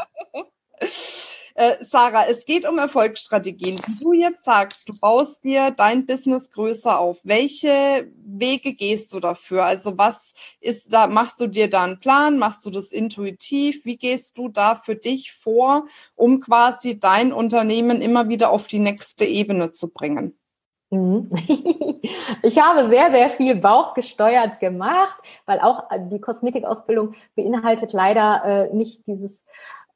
Äh, 1.60 1.84
Sarah, 1.84 2.24
es 2.30 2.46
geht 2.46 2.66
um 2.66 2.78
Erfolgsstrategien. 2.78 3.82
Du 4.02 4.14
jetzt 4.14 4.46
sagst, 4.46 4.88
du 4.88 4.98
baust 4.98 5.44
dir 5.44 5.72
dein 5.72 6.06
Business 6.06 6.54
größer 6.54 6.98
auf, 6.98 7.18
welche 7.24 8.10
Wege 8.16 8.72
gehst 8.72 9.12
du 9.12 9.20
dafür? 9.20 9.66
Also 9.66 9.98
was 9.98 10.34
ist 10.62 10.94
da, 10.94 11.08
machst 11.08 11.42
du 11.42 11.48
dir 11.48 11.70
da 11.70 11.84
einen 11.84 12.00
Plan? 12.00 12.40
Machst 12.40 12.66
du 12.66 12.70
das 12.70 12.94
intuitiv? 12.94 13.84
Wie 13.84 13.98
gehst 13.98 14.38
du 14.38 14.48
da 14.48 14.76
für 14.76 14.96
dich 14.96 15.34
vor, 15.34 15.86
um 16.16 16.40
quasi 16.40 16.98
dein 16.98 17.34
Unternehmen 17.34 18.00
immer 18.00 18.30
wieder 18.30 18.52
auf 18.52 18.68
die 18.68 18.80
nächste 18.80 19.26
Ebene 19.26 19.70
zu 19.72 19.90
bringen? 19.90 20.40
Mhm. 20.92 21.30
Ich 22.42 22.58
habe 22.60 22.88
sehr, 22.88 23.12
sehr 23.12 23.30
viel 23.30 23.56
bauchgesteuert 23.56 24.60
gemacht, 24.60 25.22
weil 25.46 25.60
auch 25.60 25.84
die 26.10 26.22
Kosmetikausbildung 26.22 27.14
beinhaltet 27.36 27.92
leider 27.92 28.44
äh, 28.46 28.74
nicht 28.74 29.06
dieses 29.06 29.46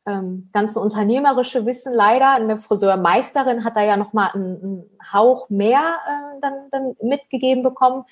ähm, 0.05 0.49
ganze 0.51 0.79
unternehmerische 0.79 1.65
Wissen 1.65 1.93
leider. 1.93 2.31
Eine 2.31 2.57
Friseurmeisterin 2.57 3.63
hat 3.63 3.75
da 3.75 3.81
ja 3.81 3.97
noch 3.97 4.13
mal 4.13 4.29
einen, 4.31 4.61
einen 4.61 4.89
Hauch 5.13 5.49
mehr 5.49 5.97
äh, 6.07 6.39
dann, 6.41 6.69
dann 6.71 6.95
mitgegeben 7.01 7.63
bekommen. 7.63 8.05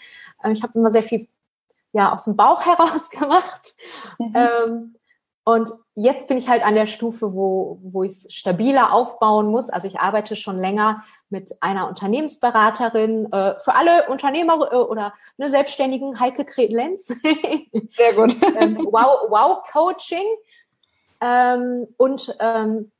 Äh, 0.43 0.51
ich 0.51 0.63
habe 0.63 0.77
immer 0.77 0.91
sehr 0.91 1.03
viel 1.03 1.27
ja 1.93 2.13
aus 2.13 2.25
dem 2.25 2.35
Bauch 2.35 2.61
heraus 2.65 3.09
gemacht. 3.09 3.75
Mhm. 4.17 4.33
Ähm, 4.35 4.95
und 5.43 5.71
jetzt 5.95 6.27
bin 6.27 6.37
ich 6.37 6.47
halt 6.49 6.63
an 6.63 6.75
der 6.75 6.85
Stufe, 6.85 7.33
wo, 7.33 7.79
wo 7.81 8.03
ich 8.03 8.11
es 8.11 8.33
stabiler 8.33 8.93
aufbauen 8.93 9.47
muss. 9.47 9.69
Also 9.69 9.87
ich 9.87 9.99
arbeite 9.99 10.35
schon 10.35 10.59
länger 10.59 11.03
mit 11.29 11.57
einer 11.61 11.87
Unternehmensberaterin 11.87 13.31
äh, 13.33 13.57
für 13.57 13.73
alle 13.73 14.07
Unternehmer 14.09 14.71
äh, 14.71 14.75
oder 14.75 15.13
eine 15.39 15.49
Selbstständigen, 15.49 16.19
Heike 16.19 16.45
Kretlenz. 16.45 17.07
Sehr 17.07 18.13
gut. 18.13 18.35
ähm, 18.59 18.77
wow, 18.91 19.29
wow 19.29 19.63
Coaching. 19.71 20.25
Ähm, 21.21 21.87
und 21.97 22.35
ähm, 22.39 22.91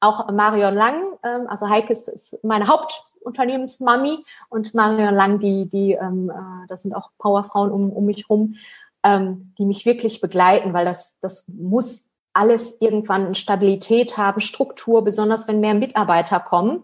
auch 0.00 0.30
Marion 0.32 0.74
Lang, 0.74 1.00
ähm, 1.22 1.46
also 1.46 1.68
Heike 1.68 1.92
ist, 1.92 2.08
ist 2.08 2.44
meine 2.44 2.66
Hauptunternehmensmami 2.66 4.24
und 4.48 4.74
Marion 4.74 5.14
Lang, 5.14 5.38
die, 5.38 5.70
die, 5.70 5.92
ähm, 5.92 6.30
äh, 6.30 6.66
das 6.68 6.82
sind 6.82 6.94
auch 6.94 7.10
Powerfrauen 7.18 7.70
um, 7.70 7.90
um 7.92 8.04
mich 8.04 8.28
rum, 8.28 8.56
ähm, 9.04 9.54
die 9.58 9.64
mich 9.64 9.86
wirklich 9.86 10.20
begleiten, 10.20 10.72
weil 10.72 10.84
das, 10.84 11.18
das 11.20 11.46
muss 11.48 12.10
alles 12.32 12.80
irgendwann 12.80 13.34
Stabilität 13.34 14.16
haben, 14.16 14.40
Struktur, 14.40 15.04
besonders 15.04 15.46
wenn 15.48 15.60
mehr 15.60 15.74
Mitarbeiter 15.74 16.40
kommen. 16.40 16.82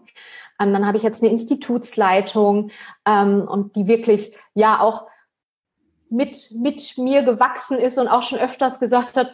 Ähm, 0.59 0.73
dann 0.73 0.85
habe 0.85 0.97
ich 0.97 1.03
jetzt 1.03 1.23
eine 1.23 1.31
Institutsleitung 1.31 2.71
ähm, 3.05 3.41
und 3.41 3.75
die 3.75 3.87
wirklich 3.87 4.35
ja 4.53 4.79
auch 4.79 5.07
mit, 6.09 6.51
mit 6.51 6.97
mir 6.97 7.23
gewachsen 7.23 7.77
ist 7.77 7.97
und 7.97 8.07
auch 8.07 8.21
schon 8.21 8.39
öfters 8.39 8.79
gesagt 8.79 9.17
hat, 9.17 9.31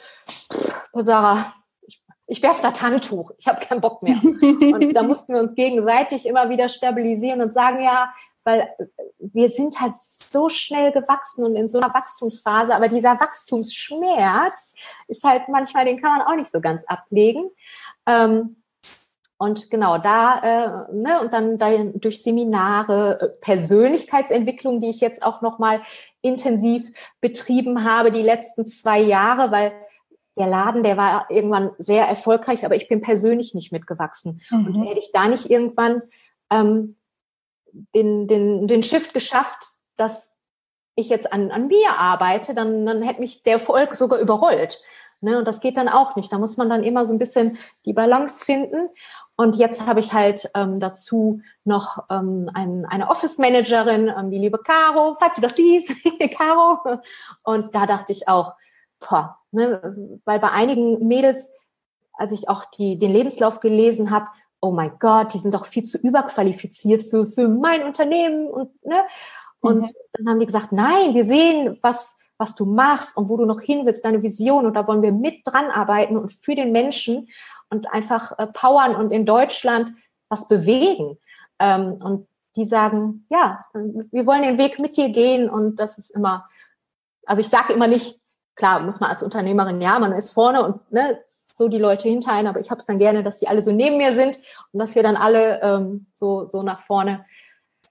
Sarah, 0.93 1.53
ich, 1.87 2.01
ich 2.27 2.41
werfe 2.41 2.61
das 2.61 2.81
Handtuch, 2.81 3.31
ich 3.37 3.47
habe 3.47 3.59
keinen 3.65 3.81
Bock 3.81 4.01
mehr. 4.03 4.17
und 4.23 4.93
da 4.93 5.03
mussten 5.03 5.33
wir 5.33 5.41
uns 5.41 5.55
gegenseitig 5.55 6.25
immer 6.25 6.49
wieder 6.49 6.69
stabilisieren 6.69 7.41
und 7.41 7.53
sagen, 7.53 7.81
ja, 7.81 8.13
weil 8.43 8.69
wir 9.17 9.49
sind 9.49 9.81
halt 9.81 9.95
so 9.99 10.49
schnell 10.49 10.91
gewachsen 10.91 11.43
und 11.43 11.55
in 11.55 11.67
so 11.67 11.79
einer 11.79 11.93
Wachstumsphase, 11.93 12.75
aber 12.75 12.87
dieser 12.87 13.19
Wachstumsschmerz 13.19 14.73
ist 15.07 15.23
halt 15.23 15.49
manchmal, 15.49 15.85
den 15.85 15.99
kann 15.99 16.17
man 16.17 16.27
auch 16.27 16.35
nicht 16.35 16.51
so 16.51 16.61
ganz 16.61 16.85
ablegen. 16.85 17.49
Ähm, 18.05 18.57
und 19.37 19.69
genau 19.69 19.97
da, 19.97 20.87
äh, 20.89 20.93
ne, 20.93 21.19
und 21.19 21.33
dann 21.33 21.57
da 21.57 21.69
durch 21.95 22.23
Seminare, 22.23 23.19
äh, 23.19 23.27
Persönlichkeitsentwicklung, 23.41 24.79
die 24.79 24.89
ich 24.89 25.01
jetzt 25.01 25.23
auch 25.25 25.41
nochmal 25.41 25.81
intensiv 26.25 26.91
betrieben 27.21 27.83
habe, 27.83 28.11
die 28.11 28.21
letzten 28.21 28.65
zwei 28.65 28.99
Jahre, 28.99 29.51
weil 29.51 29.73
der 30.37 30.47
Laden, 30.47 30.83
der 30.83 30.97
war 30.97 31.31
irgendwann 31.31 31.71
sehr 31.77 32.05
erfolgreich, 32.07 32.65
aber 32.65 32.75
ich 32.75 32.89
bin 32.89 33.01
persönlich 33.01 33.53
nicht 33.53 33.71
mitgewachsen. 33.71 34.41
Mhm. 34.49 34.67
Und 34.67 34.85
hätte 34.85 34.99
ich 34.99 35.11
da 35.13 35.27
nicht 35.27 35.49
irgendwann 35.49 36.01
ähm, 36.49 36.97
den, 37.93 38.27
den, 38.27 38.67
den 38.67 38.83
Shift 38.83 39.13
geschafft, 39.13 39.73
dass 39.95 40.35
ich 40.95 41.09
jetzt 41.09 41.31
an, 41.31 41.51
an 41.51 41.67
mir 41.67 41.91
arbeite, 41.97 42.53
dann, 42.53 42.85
dann 42.85 43.01
hätte 43.01 43.21
mich 43.21 43.43
der 43.43 43.53
Erfolg 43.53 43.95
sogar 43.95 44.19
überrollt. 44.19 44.81
Ne? 45.21 45.37
Und 45.37 45.45
das 45.45 45.59
geht 45.59 45.77
dann 45.77 45.89
auch 45.89 46.15
nicht. 46.15 46.31
Da 46.31 46.37
muss 46.37 46.57
man 46.57 46.69
dann 46.69 46.83
immer 46.83 47.05
so 47.05 47.13
ein 47.13 47.19
bisschen 47.19 47.57
die 47.85 47.93
Balance 47.93 48.43
finden. 48.43 48.89
Und 49.37 49.57
jetzt 49.57 49.85
habe 49.85 49.99
ich 49.99 50.13
halt 50.13 50.49
ähm, 50.55 50.79
dazu 50.79 51.41
noch 51.65 52.05
ähm, 52.09 52.49
ein, 52.53 52.85
eine 52.85 53.09
Office-Managerin, 53.09 54.07
ähm, 54.07 54.31
die 54.31 54.37
liebe 54.37 54.59
Caro, 54.59 55.15
falls 55.19 55.35
du 55.35 55.41
das 55.41 55.55
siehst, 55.55 55.91
Caro. 56.37 56.99
Und 57.43 57.75
da 57.75 57.85
dachte 57.85 58.13
ich 58.13 58.27
auch, 58.29 58.53
boah, 58.99 59.37
ne, 59.51 60.19
weil 60.23 60.39
bei 60.39 60.51
einigen 60.51 61.05
Mädels, 61.07 61.51
als 62.13 62.31
ich 62.31 62.47
auch 62.47 62.65
die, 62.65 62.97
den 62.97 63.11
Lebenslauf 63.11 63.59
gelesen 63.59 64.09
habe, 64.09 64.27
oh 64.61 64.71
mein 64.71 64.97
Gott, 64.99 65.33
die 65.33 65.39
sind 65.39 65.53
doch 65.53 65.65
viel 65.65 65.83
zu 65.83 65.97
überqualifiziert 65.97 67.03
für, 67.03 67.25
für 67.25 67.47
mein 67.47 67.83
Unternehmen 67.83 68.47
und, 68.47 68.85
ne? 68.85 69.03
Und 69.59 69.81
mhm. 69.81 69.89
dann 70.13 70.29
haben 70.29 70.39
die 70.39 70.45
gesagt, 70.45 70.71
nein, 70.71 71.13
wir 71.13 71.25
sehen, 71.25 71.77
was, 71.81 72.17
was 72.37 72.55
du 72.55 72.65
machst 72.65 73.15
und 73.17 73.29
wo 73.29 73.37
du 73.37 73.45
noch 73.45 73.61
hin 73.61 73.85
willst, 73.85 74.03
deine 74.03 74.21
Vision 74.21 74.65
und 74.65 74.73
da 74.73 74.87
wollen 74.87 75.01
wir 75.01 75.11
mit 75.11 75.41
dran 75.45 75.71
arbeiten 75.71 76.17
und 76.17 76.31
für 76.33 76.55
den 76.55 76.71
Menschen 76.71 77.29
und 77.69 77.91
einfach 77.91 78.37
äh, 78.37 78.47
powern 78.47 78.95
und 78.95 79.11
in 79.11 79.25
Deutschland 79.25 79.93
was 80.29 80.47
bewegen. 80.47 81.17
Ähm, 81.59 81.93
und 82.03 82.27
die 82.55 82.65
sagen, 82.65 83.25
ja, 83.29 83.65
wir 83.73 84.25
wollen 84.25 84.41
den 84.41 84.57
Weg 84.57 84.79
mit 84.79 84.97
dir 84.97 85.09
gehen 85.09 85.49
und 85.49 85.77
das 85.77 85.97
ist 85.97 86.09
immer, 86.09 86.49
also 87.25 87.41
ich 87.41 87.49
sage 87.49 87.73
immer 87.73 87.87
nicht, 87.87 88.19
klar, 88.55 88.79
muss 88.79 88.99
man 88.99 89.09
als 89.09 89.23
Unternehmerin, 89.23 89.81
ja, 89.81 89.99
man 89.99 90.13
ist 90.13 90.31
vorne 90.31 90.63
und 90.63 90.91
ne, 90.91 91.19
so 91.27 91.67
die 91.67 91.77
Leute 91.77 92.07
hinter 92.07 92.31
einen, 92.31 92.47
aber 92.47 92.59
ich 92.59 92.69
habe 92.69 92.79
es 92.79 92.85
dann 92.85 92.99
gerne, 92.99 93.23
dass 93.23 93.39
die 93.39 93.47
alle 93.47 93.61
so 93.61 93.71
neben 93.71 93.97
mir 93.97 94.13
sind 94.13 94.37
und 94.71 94.79
dass 94.79 94.95
wir 94.95 95.03
dann 95.03 95.15
alle 95.15 95.61
ähm, 95.61 96.07
so, 96.13 96.47
so 96.47 96.63
nach 96.63 96.81
vorne 96.81 97.25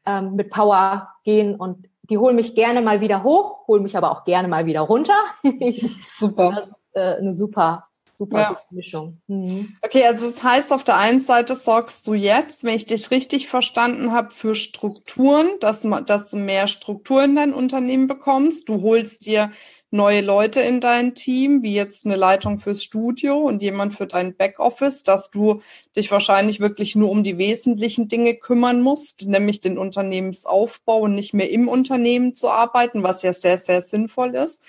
ähm, 0.06 0.34
mit 0.34 0.50
Power 0.50 1.08
gehen 1.24 1.56
und 1.56 1.88
die 2.10 2.18
holen 2.18 2.36
mich 2.36 2.54
gerne 2.54 2.82
mal 2.82 3.00
wieder 3.00 3.22
hoch, 3.22 3.66
holen 3.66 3.82
mich 3.82 3.96
aber 3.96 4.10
auch 4.10 4.24
gerne 4.24 4.48
mal 4.48 4.66
wieder 4.66 4.80
runter. 4.80 5.16
Super. 6.08 6.50
Das 6.50 6.68
ist, 6.68 6.74
äh, 6.94 7.18
eine 7.18 7.34
super 7.34 7.88
super, 8.14 8.38
ja. 8.38 8.56
Mischung. 8.70 9.20
Mhm. 9.26 9.76
Okay, 9.82 10.06
also 10.06 10.26
das 10.26 10.42
heißt, 10.42 10.72
auf 10.72 10.84
der 10.84 10.96
einen 10.96 11.20
Seite 11.20 11.54
sorgst 11.54 12.06
du 12.06 12.14
jetzt, 12.14 12.64
wenn 12.64 12.74
ich 12.74 12.86
dich 12.86 13.10
richtig 13.10 13.48
verstanden 13.48 14.12
habe, 14.12 14.30
für 14.30 14.54
Strukturen, 14.54 15.48
dass, 15.60 15.86
dass 16.06 16.30
du 16.30 16.36
mehr 16.36 16.66
Struktur 16.66 17.24
in 17.24 17.36
dein 17.36 17.52
Unternehmen 17.52 18.06
bekommst. 18.06 18.68
Du 18.68 18.82
holst 18.82 19.26
dir 19.26 19.50
neue 19.94 20.20
Leute 20.20 20.60
in 20.60 20.80
dein 20.80 21.14
Team, 21.14 21.62
wie 21.62 21.74
jetzt 21.74 22.04
eine 22.04 22.16
Leitung 22.16 22.58
fürs 22.58 22.82
Studio 22.82 23.38
und 23.38 23.62
jemand 23.62 23.94
für 23.94 24.06
dein 24.06 24.36
Backoffice, 24.36 25.04
dass 25.04 25.30
du 25.30 25.62
dich 25.96 26.10
wahrscheinlich 26.10 26.60
wirklich 26.60 26.96
nur 26.96 27.10
um 27.10 27.22
die 27.22 27.38
wesentlichen 27.38 28.08
Dinge 28.08 28.34
kümmern 28.34 28.80
musst, 28.82 29.28
nämlich 29.28 29.60
den 29.60 29.78
Unternehmensaufbau 29.78 30.98
und 30.98 31.14
nicht 31.14 31.32
mehr 31.32 31.50
im 31.50 31.68
Unternehmen 31.68 32.34
zu 32.34 32.50
arbeiten, 32.50 33.02
was 33.02 33.22
ja 33.22 33.32
sehr, 33.32 33.56
sehr 33.56 33.80
sinnvoll 33.82 34.34
ist. 34.34 34.62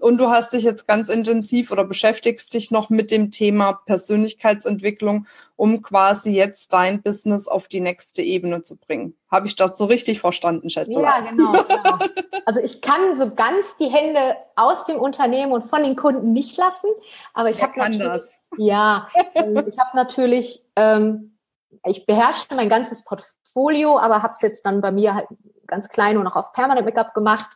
Und 0.00 0.18
du 0.18 0.30
hast 0.30 0.52
dich 0.52 0.62
jetzt 0.62 0.86
ganz 0.86 1.08
intensiv 1.08 1.72
oder 1.72 1.84
beschäftigst 1.84 2.54
dich 2.54 2.70
noch 2.70 2.88
mit 2.88 3.10
dem 3.10 3.32
Thema 3.32 3.80
Persönlichkeitsentwicklung, 3.84 5.26
um 5.56 5.82
quasi 5.82 6.30
jetzt 6.30 6.72
dein 6.72 7.02
Business 7.02 7.48
auf 7.48 7.66
die 7.66 7.80
nächste 7.80 8.22
Ebene 8.22 8.62
zu 8.62 8.76
bringen. 8.76 9.16
Habe 9.28 9.48
ich 9.48 9.56
das 9.56 9.76
so 9.76 9.86
richtig 9.86 10.20
verstanden, 10.20 10.70
schätze? 10.70 11.00
Ja, 11.00 11.20
genau, 11.20 11.52
genau. 11.52 11.98
Also 12.46 12.60
ich 12.60 12.80
kann 12.80 13.16
so 13.16 13.34
ganz 13.34 13.76
die 13.78 13.88
Hände 13.88 14.36
aus 14.54 14.84
dem 14.84 14.96
Unternehmen 14.96 15.52
und 15.52 15.64
von 15.66 15.82
den 15.82 15.96
Kunden 15.96 16.32
nicht 16.32 16.56
lassen, 16.56 16.88
aber 17.34 17.50
ich 17.50 17.62
habe 17.62 17.78
natürlich, 17.78 18.06
das. 18.06 18.38
ja, 18.56 19.08
ähm, 19.34 19.64
ich 19.66 19.78
habe 19.78 19.96
natürlich, 19.96 20.64
ähm, 20.76 21.36
ich 21.84 22.06
beherrsche 22.06 22.54
mein 22.54 22.68
ganzes 22.68 23.04
Portfolio, 23.04 23.98
aber 23.98 24.22
habe 24.22 24.32
es 24.32 24.40
jetzt 24.40 24.64
dann 24.64 24.80
bei 24.80 24.92
mir 24.92 25.14
halt 25.14 25.26
ganz 25.66 25.88
klein 25.88 26.16
und 26.16 26.26
auch 26.26 26.36
auf 26.36 26.52
Permanent 26.52 26.86
Make-up 26.86 27.12
gemacht 27.14 27.50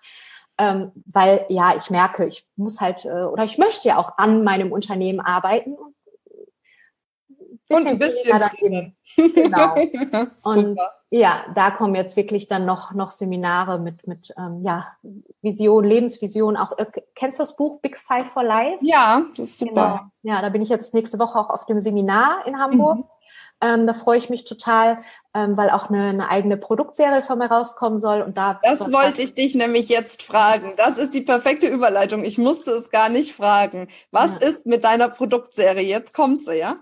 ähm, 0.59 0.93
weil 1.07 1.47
ja, 1.49 1.75
ich 1.77 1.91
merke, 1.91 2.27
ich 2.27 2.47
muss 2.57 2.81
halt 2.81 3.05
äh, 3.05 3.25
oder 3.25 3.45
ich 3.45 3.59
möchte 3.59 3.89
ja 3.89 3.99
auch 3.99 4.19
an 4.19 4.45
meinem 4.45 4.73
Unternehmen 4.73 5.21
arbeiten 5.21 5.75
und 5.75 5.95
und 7.69 7.87
ein 7.87 7.99
bisschen 7.99 8.39
daneben. 8.39 8.97
Genau. 9.17 9.75
und 10.45 10.79
ja, 11.11 11.45
da 11.55 11.71
kommen 11.71 11.95
jetzt 11.95 12.17
wirklich 12.17 12.49
dann 12.49 12.67
noch 12.67 12.93
noch 12.93 13.11
Seminare 13.11 13.79
mit 13.79 14.07
mit 14.07 14.33
ähm, 14.39 14.63
ja 14.63 14.87
Vision, 15.41 15.85
Lebensvision. 15.85 16.57
Auch 16.57 16.77
äh, 16.79 16.87
kennst 17.15 17.39
du 17.39 17.43
das 17.43 17.57
Buch 17.57 17.81
Big 17.81 17.99
Five 17.99 18.29
for 18.29 18.45
Life? 18.45 18.79
Ja, 18.83 19.27
das 19.37 19.49
ist 19.49 19.59
super. 19.59 20.11
Genau. 20.23 20.35
Ja, 20.35 20.43
da 20.43 20.49
bin 20.49 20.63
ich 20.63 20.69
jetzt 20.69 20.95
nächste 20.95 21.19
Woche 21.19 21.39
auch 21.39 21.51
auf 21.51 21.67
dem 21.67 21.81
Seminar 21.81 22.47
in 22.47 22.59
Hamburg. 22.59 22.99
Mhm. 22.99 23.05
Ähm, 23.63 23.87
da 23.87 23.95
freue 23.95 24.19
ich 24.19 24.29
mich 24.29 24.45
total, 24.45 25.05
ähm, 25.35 25.57
weil 25.57 25.71
auch 25.71 25.89
eine, 25.89 26.09
eine, 26.09 26.29
eigene 26.29 26.57
Produktserie 26.57 27.23
von 27.23 27.39
mir 27.39 27.47
rauskommen 27.47 27.97
soll. 27.97 28.21
Und 28.21 28.37
da 28.37 28.59
das 28.61 28.93
wollte 28.93 29.23
ich 29.23 29.35
dich 29.35 29.55
nämlich 29.55 29.89
jetzt 29.89 30.25
fragen. 30.25 30.75
Das 30.77 30.99
ist 30.99 31.15
die 31.15 31.21
perfekte 31.21 31.69
Überleitung. 31.69 32.25
Ich 32.25 32.39
musste 32.39 32.73
es 32.73 32.91
gar 32.91 33.09
nicht 33.09 33.35
fragen. 33.35 33.89
Was 34.11 34.41
ja. 34.41 34.49
ist 34.49 34.67
mit 34.67 34.83
deiner 34.83 35.09
Produktserie? 35.09 35.87
Jetzt 35.87 36.13
kommt 36.13 36.43
sie, 36.43 36.57
ja? 36.57 36.77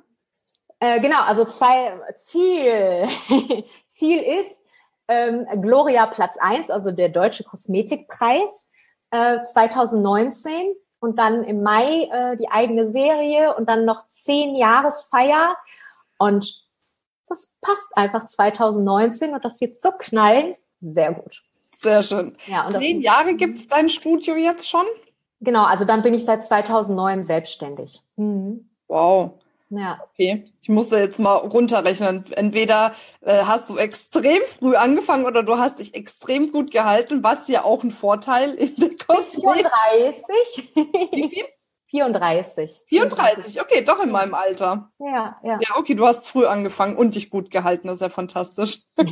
Äh, 0.79 1.01
genau, 1.01 1.21
also 1.23 1.45
zwei 1.45 1.93
Ziel. 2.15 3.07
Ziel 3.91 4.23
ist 4.23 4.59
ähm, 5.07 5.47
Gloria 5.61 6.07
Platz 6.07 6.39
1, 6.41 6.71
also 6.71 6.93
der 6.93 7.11
Deutsche 7.11 7.45
Kosmetikpreis 7.45 8.71
äh, 9.11 9.43
2019 9.43 10.73
und 11.01 11.19
dann 11.19 11.45
im 11.45 11.63
Mai 11.63 12.09
äh, 12.11 12.37
die 12.39 12.51
eigene 12.51 12.89
Serie 12.89 13.55
und 13.55 13.69
dann 13.69 13.85
noch 13.85 14.07
zehn 14.07 14.57
Jahresfeier. 14.57 15.57
Und 16.19 16.60
das 17.31 17.55
passt 17.61 17.97
einfach 17.97 18.25
2019 18.25 19.33
und 19.33 19.45
das 19.45 19.61
wird 19.61 19.81
so 19.81 19.91
knallen. 19.93 20.55
Sehr 20.81 21.15
gut. 21.15 21.43
Sehr 21.77 22.03
schön. 22.03 22.37
Ja, 22.47 22.67
und 22.67 22.81
Zehn 22.81 23.01
Jahre 23.01 23.35
gibt 23.35 23.59
es 23.59 23.69
dein 23.69 23.89
Studio 23.89 24.35
jetzt 24.37 24.69
schon? 24.69 24.85
Genau, 25.41 25.65
also 25.65 25.87
dann 25.87 26.03
bin 26.03 26.13
ich 26.13 26.25
seit 26.25 26.45
2009 26.45 27.23
selbstständig. 27.23 28.03
Mhm. 28.17 28.69
Wow. 28.89 29.33
Ja. 29.71 30.01
Okay, 30.13 30.53
ich 30.61 30.69
musste 30.69 30.99
jetzt 30.99 31.21
mal 31.21 31.37
runterrechnen. 31.37 32.25
Entweder 32.33 32.95
äh, 33.21 33.45
hast 33.45 33.71
du 33.71 33.77
extrem 33.77 34.43
früh 34.47 34.75
angefangen 34.75 35.25
oder 35.25 35.45
du 35.45 35.59
hast 35.59 35.79
dich 35.79 35.95
extrem 35.95 36.51
gut 36.51 36.73
gehalten, 36.73 37.23
was 37.23 37.47
ja 37.47 37.65
auch 37.65 37.85
ein 37.85 37.93
Vorteil 37.93 38.55
in 38.55 38.75
der 38.77 38.91
Kosmetik. 38.99 39.71
34. 39.71 40.71
Wie 41.13 41.29
viel? 41.29 41.45
34. 41.91 42.83
34, 42.87 43.61
okay, 43.61 43.83
doch 43.83 44.03
in 44.03 44.11
meinem 44.11 44.35
Alter. 44.35 44.91
Ja, 44.99 45.37
ja. 45.43 45.59
Ja, 45.61 45.77
okay, 45.77 45.95
du 45.95 46.07
hast 46.07 46.29
früh 46.29 46.47
angefangen 46.47 46.97
und 46.97 47.17
dich 47.17 47.31
gut 47.31 47.51
gehalten, 47.51 47.89
das 47.89 47.97
ist 47.97 48.03
ja 48.03 48.09
fantastisch. 48.09 48.79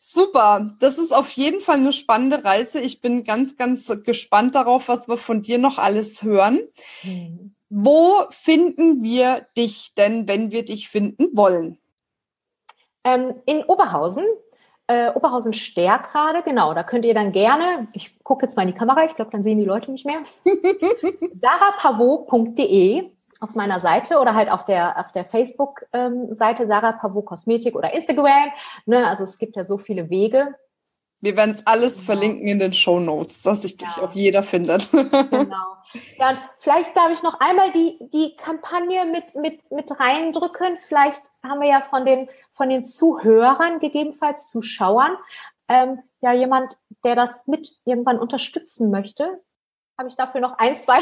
Super, 0.00 0.76
das 0.78 0.98
ist 0.98 1.12
auf 1.12 1.30
jeden 1.30 1.60
Fall 1.60 1.76
eine 1.76 1.92
spannende 1.92 2.44
Reise. 2.44 2.80
Ich 2.80 3.00
bin 3.00 3.24
ganz, 3.24 3.56
ganz 3.56 3.90
gespannt 4.04 4.54
darauf, 4.54 4.86
was 4.86 5.08
wir 5.08 5.16
von 5.16 5.42
dir 5.42 5.58
noch 5.58 5.78
alles 5.78 6.22
hören. 6.22 6.60
Mhm. 7.02 7.54
Wo 7.68 8.22
finden 8.30 9.02
wir 9.02 9.48
dich 9.56 9.94
denn, 9.94 10.28
wenn 10.28 10.52
wir 10.52 10.64
dich 10.64 10.88
finden 10.88 11.30
wollen? 11.32 11.78
Ähm, 13.02 13.34
in 13.46 13.64
Oberhausen 13.64 14.24
äh, 14.86 15.10
Oberhausen 15.12 15.52
Stärk 15.52 16.12
gerade, 16.12 16.42
genau, 16.42 16.74
da 16.74 16.82
könnt 16.82 17.04
ihr 17.04 17.14
dann 17.14 17.32
gerne, 17.32 17.88
ich 17.92 18.22
gucke 18.22 18.44
jetzt 18.44 18.56
mal 18.56 18.62
in 18.62 18.72
die 18.72 18.78
Kamera, 18.78 19.04
ich 19.04 19.14
glaube, 19.14 19.30
dann 19.30 19.42
sehen 19.42 19.58
die 19.58 19.64
Leute 19.64 19.90
nicht 19.90 20.04
mehr, 20.04 20.22
sarapavot.de 21.40 23.10
auf 23.40 23.54
meiner 23.54 23.80
Seite 23.80 24.18
oder 24.18 24.34
halt 24.34 24.50
auf 24.50 24.64
der, 24.64 24.98
auf 24.98 25.12
der 25.12 25.24
Facebook-Seite 25.24 26.62
ähm, 26.62 26.68
Sarah 26.68 26.92
Pavot 26.92 27.26
Kosmetik 27.26 27.74
oder 27.74 27.92
Instagram. 27.92 28.52
Ne? 28.86 29.06
Also 29.06 29.24
es 29.24 29.38
gibt 29.38 29.56
ja 29.56 29.64
so 29.64 29.78
viele 29.78 30.10
Wege. 30.10 30.54
Wir 31.20 31.36
werden 31.36 31.52
es 31.52 31.66
alles 31.66 31.96
genau. 31.96 32.06
verlinken 32.06 32.46
in 32.46 32.58
den 32.58 32.72
Show 32.72 33.00
Notes, 33.00 33.42
dass 33.42 33.62
sich 33.62 33.76
dich 33.76 33.88
auch 34.00 34.12
jeder 34.12 34.42
findet. 34.42 34.90
genau. 34.92 35.74
Dann 36.18 36.38
vielleicht 36.58 36.96
darf 36.96 37.10
ich 37.12 37.22
noch 37.22 37.40
einmal 37.40 37.72
die, 37.72 37.98
die 38.12 38.36
Kampagne 38.36 39.04
mit, 39.06 39.34
mit, 39.34 39.70
mit 39.70 39.98
reindrücken. 39.98 40.78
Vielleicht 40.86 41.22
haben 41.44 41.60
wir 41.60 41.68
ja 41.68 41.80
von 41.82 42.04
den, 42.04 42.28
von 42.52 42.68
den 42.68 42.84
Zuhörern, 42.84 43.78
gegebenenfalls 43.78 44.48
Zuschauern, 44.48 45.16
ähm, 45.68 46.00
ja 46.20 46.32
jemand, 46.32 46.78
der 47.04 47.14
das 47.14 47.46
mit 47.46 47.70
irgendwann 47.84 48.18
unterstützen 48.18 48.90
möchte. 48.90 49.40
Habe 49.98 50.08
ich 50.08 50.16
dafür 50.16 50.40
noch 50.40 50.58
ein, 50.58 50.74
zwei 50.76 50.98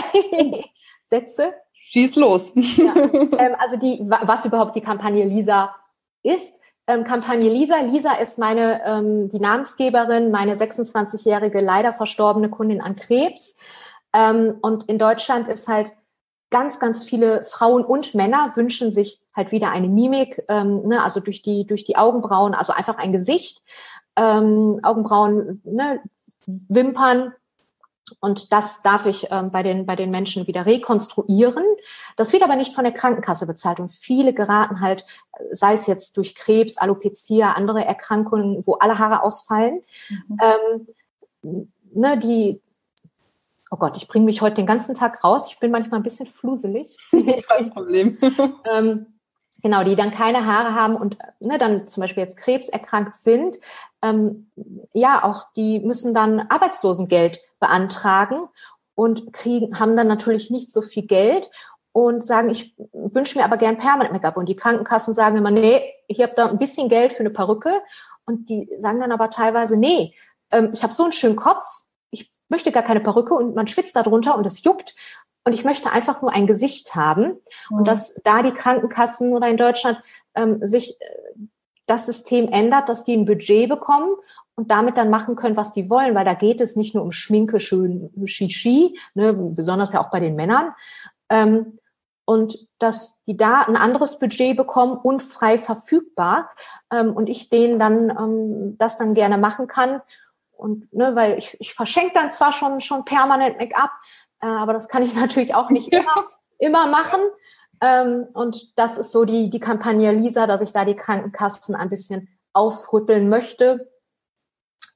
Sätze? 1.04 1.54
Schieß 1.72 2.16
los. 2.16 2.52
Ja, 2.54 2.94
ähm, 3.38 3.56
also 3.58 3.76
die, 3.76 4.00
was 4.02 4.44
überhaupt 4.44 4.76
die 4.76 4.80
Kampagne 4.80 5.24
Lisa 5.24 5.74
ist. 6.22 6.60
Ähm, 6.86 7.04
Kampagne 7.04 7.48
Lisa. 7.48 7.78
Lisa 7.80 8.14
ist 8.14 8.38
meine, 8.38 8.82
ähm, 8.84 9.28
die 9.28 9.40
Namensgeberin, 9.40 10.30
meine 10.30 10.54
26-jährige 10.54 11.60
leider 11.60 11.92
verstorbene 11.92 12.50
Kundin 12.50 12.80
an 12.80 12.96
Krebs. 12.96 13.56
Ähm, 14.12 14.58
und 14.62 14.88
in 14.88 14.98
Deutschland 14.98 15.48
ist 15.48 15.68
halt 15.68 15.92
ganz, 16.52 16.78
ganz 16.78 17.02
viele 17.02 17.42
Frauen 17.42 17.84
und 17.84 18.14
Männer 18.14 18.52
wünschen 18.54 18.92
sich 18.92 19.20
halt 19.34 19.50
wieder 19.50 19.70
eine 19.72 19.88
Mimik, 19.88 20.44
ähm, 20.48 20.82
ne, 20.86 21.02
also 21.02 21.18
durch 21.18 21.42
die, 21.42 21.66
durch 21.66 21.82
die 21.82 21.96
Augenbrauen, 21.96 22.54
also 22.54 22.72
einfach 22.72 22.98
ein 22.98 23.10
Gesicht, 23.10 23.62
ähm, 24.14 24.78
Augenbrauen, 24.84 25.60
ne, 25.64 26.00
Wimpern. 26.46 27.32
Und 28.20 28.52
das 28.52 28.82
darf 28.82 29.06
ich 29.06 29.28
ähm, 29.30 29.50
bei, 29.50 29.62
den, 29.62 29.86
bei 29.86 29.96
den 29.96 30.10
Menschen 30.10 30.46
wieder 30.46 30.66
rekonstruieren. 30.66 31.64
Das 32.16 32.32
wird 32.32 32.42
aber 32.42 32.56
nicht 32.56 32.74
von 32.74 32.84
der 32.84 32.92
Krankenkasse 32.92 33.46
bezahlt. 33.46 33.80
Und 33.80 33.90
viele 33.90 34.34
geraten 34.34 34.80
halt, 34.80 35.06
sei 35.52 35.72
es 35.72 35.86
jetzt 35.86 36.18
durch 36.18 36.34
Krebs, 36.34 36.76
Alopecia, 36.76 37.52
andere 37.52 37.84
Erkrankungen, 37.84 38.66
wo 38.66 38.74
alle 38.74 38.98
Haare 38.98 39.22
ausfallen. 39.22 39.80
Mhm. 40.10 40.38
Ähm, 40.42 41.66
ne, 41.94 42.18
die, 42.18 42.60
oh 43.72 43.76
Gott, 43.76 43.96
ich 43.96 44.06
bringe 44.06 44.26
mich 44.26 44.42
heute 44.42 44.56
den 44.56 44.66
ganzen 44.66 44.94
Tag 44.94 45.24
raus. 45.24 45.46
Ich 45.48 45.58
bin 45.58 45.70
manchmal 45.70 46.00
ein 46.00 46.04
bisschen 46.04 46.26
fluselig. 46.26 46.96
Kein 47.48 47.70
Problem. 47.70 48.18
ähm, 48.70 49.06
genau, 49.62 49.82
die 49.82 49.96
dann 49.96 50.10
keine 50.10 50.46
Haare 50.46 50.74
haben 50.74 50.94
und 50.94 51.16
ne, 51.40 51.58
dann 51.58 51.88
zum 51.88 52.02
Beispiel 52.02 52.22
jetzt 52.22 52.36
Krebs 52.36 52.68
erkrankt 52.68 53.16
sind. 53.16 53.56
Ähm, 54.02 54.50
ja, 54.92 55.24
auch 55.24 55.46
die 55.56 55.80
müssen 55.80 56.12
dann 56.12 56.40
Arbeitslosengeld 56.40 57.40
beantragen 57.60 58.48
und 58.94 59.32
kriegen, 59.32 59.80
haben 59.80 59.96
dann 59.96 60.06
natürlich 60.06 60.50
nicht 60.50 60.70
so 60.70 60.82
viel 60.82 61.06
Geld 61.06 61.48
und 61.92 62.26
sagen, 62.26 62.50
ich 62.50 62.76
wünsche 62.92 63.38
mir 63.38 63.44
aber 63.44 63.56
gern 63.56 63.78
Permanent 63.78 64.12
Make-up. 64.12 64.36
Und 64.36 64.50
die 64.50 64.56
Krankenkassen 64.56 65.14
sagen 65.14 65.38
immer, 65.38 65.50
nee, 65.50 65.82
ich 66.08 66.20
habe 66.20 66.34
da 66.36 66.46
ein 66.46 66.58
bisschen 66.58 66.90
Geld 66.90 67.14
für 67.14 67.20
eine 67.20 67.30
Perücke. 67.30 67.80
Und 68.26 68.50
die 68.50 68.68
sagen 68.78 69.00
dann 69.00 69.12
aber 69.12 69.30
teilweise, 69.30 69.78
nee, 69.78 70.14
ähm, 70.50 70.70
ich 70.74 70.82
habe 70.82 70.92
so 70.92 71.04
einen 71.04 71.12
schönen 71.12 71.36
Kopf, 71.36 71.64
möchte 72.52 72.70
gar 72.70 72.84
keine 72.84 73.00
Perücke 73.00 73.34
und 73.34 73.56
man 73.56 73.66
schwitzt 73.66 73.96
darunter 73.96 74.36
und 74.36 74.46
es 74.46 74.62
juckt. 74.62 74.94
Und 75.44 75.54
ich 75.54 75.64
möchte 75.64 75.90
einfach 75.90 76.22
nur 76.22 76.32
ein 76.32 76.46
Gesicht 76.46 76.94
haben 76.94 77.38
mhm. 77.70 77.78
und 77.78 77.88
dass 77.88 78.14
da 78.22 78.44
die 78.44 78.52
Krankenkassen 78.52 79.32
oder 79.32 79.48
in 79.48 79.56
Deutschland 79.56 79.98
ähm, 80.36 80.64
sich 80.64 81.00
äh, 81.00 81.04
das 81.88 82.06
System 82.06 82.46
ändert, 82.48 82.88
dass 82.88 83.04
die 83.04 83.14
ein 83.16 83.24
Budget 83.24 83.68
bekommen 83.68 84.14
und 84.54 84.70
damit 84.70 84.96
dann 84.96 85.10
machen 85.10 85.34
können, 85.34 85.56
was 85.56 85.72
die 85.72 85.90
wollen, 85.90 86.14
weil 86.14 86.24
da 86.24 86.34
geht 86.34 86.60
es 86.60 86.76
nicht 86.76 86.94
nur 86.94 87.02
um 87.02 87.10
Schminke, 87.10 87.58
schön 87.58 88.10
Shishi, 88.26 88.96
ne, 89.14 89.32
besonders 89.32 89.92
ja 89.92 90.04
auch 90.04 90.10
bei 90.10 90.20
den 90.20 90.36
Männern, 90.36 90.74
ähm, 91.28 91.78
und 92.24 92.56
dass 92.78 93.20
die 93.24 93.36
da 93.36 93.62
ein 93.62 93.76
anderes 93.76 94.20
Budget 94.20 94.56
bekommen 94.56 94.96
und 94.96 95.24
frei 95.24 95.58
verfügbar. 95.58 96.50
Ähm, 96.92 97.12
und 97.14 97.28
ich 97.28 97.48
denen 97.48 97.80
dann 97.80 98.10
ähm, 98.10 98.78
das 98.78 98.96
dann 98.96 99.14
gerne 99.14 99.38
machen 99.38 99.66
kann 99.66 100.02
und 100.62 100.92
ne, 100.92 101.14
weil 101.16 101.38
ich, 101.38 101.56
ich 101.60 101.74
verschenke 101.74 102.14
dann 102.14 102.30
zwar 102.30 102.52
schon, 102.52 102.80
schon 102.80 103.04
permanent 103.04 103.58
Make-up, 103.58 103.90
äh, 104.40 104.46
aber 104.46 104.72
das 104.72 104.88
kann 104.88 105.02
ich 105.02 105.14
natürlich 105.16 105.54
auch 105.54 105.70
nicht 105.70 105.92
immer, 105.92 106.14
immer 106.58 106.86
machen. 106.86 107.20
Ähm, 107.80 108.28
und 108.32 108.78
das 108.78 108.96
ist 108.96 109.10
so 109.10 109.24
die, 109.24 109.50
die 109.50 109.60
Kampagne 109.60 110.12
Lisa, 110.12 110.46
dass 110.46 110.62
ich 110.62 110.72
da 110.72 110.84
die 110.84 110.94
Krankenkassen 110.94 111.74
ein 111.74 111.90
bisschen 111.90 112.28
aufrütteln 112.52 113.28
möchte. 113.28 113.90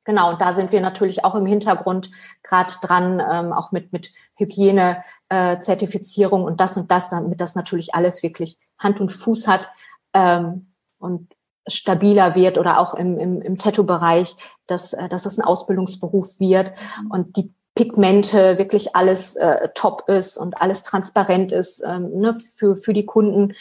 Genau, 0.05 0.31
und 0.31 0.41
da 0.41 0.55
sind 0.55 0.71
wir 0.71 0.81
natürlich 0.81 1.25
auch 1.25 1.35
im 1.35 1.47
Hintergrund 1.47 2.13
gerade 2.45 2.73
dran, 2.81 3.21
ähm, 3.29 3.53
auch 3.53 3.73
mit, 3.73 3.93
mit 3.93 4.13
Hygiene, 4.37 5.03
äh, 5.29 5.59
Zertifizierung 5.59 6.45
und 6.45 6.61
das 6.61 6.77
und 6.77 6.93
das, 6.93 7.09
damit 7.09 7.41
das 7.41 7.57
natürlich 7.57 7.93
alles 7.93 8.23
wirklich 8.23 8.57
Hand 8.79 9.01
und 9.01 9.11
Fuß 9.11 9.49
hat 9.49 9.69
ähm, 10.15 10.73
und 10.99 11.36
stabiler 11.69 12.35
wird 12.35 12.59
oder 12.59 12.81
auch 12.81 12.95
im, 12.95 13.19
im, 13.19 13.43
im 13.43 13.59
Tattoo-Bereich, 13.59 14.37
dass, 14.67 14.93
äh, 14.93 15.09
dass 15.09 15.27
es 15.27 15.39
ein 15.39 15.45
Ausbildungsberuf 15.45 16.41
wird 16.41 16.73
mhm. 17.03 17.11
und 17.11 17.37
die 17.37 17.53
Pigmente 17.75 18.57
wirklich 18.57 18.97
alles 18.97 19.37
äh, 19.37 19.69
top 19.75 20.09
ist 20.09 20.39
und 20.39 20.61
alles 20.61 20.83
transparent 20.83 21.53
ist 21.53 21.85
ähm, 21.87 22.11
ne, 22.19 22.35
für, 22.35 22.75
für 22.75 22.95
die 22.95 23.05
Kunden. 23.05 23.55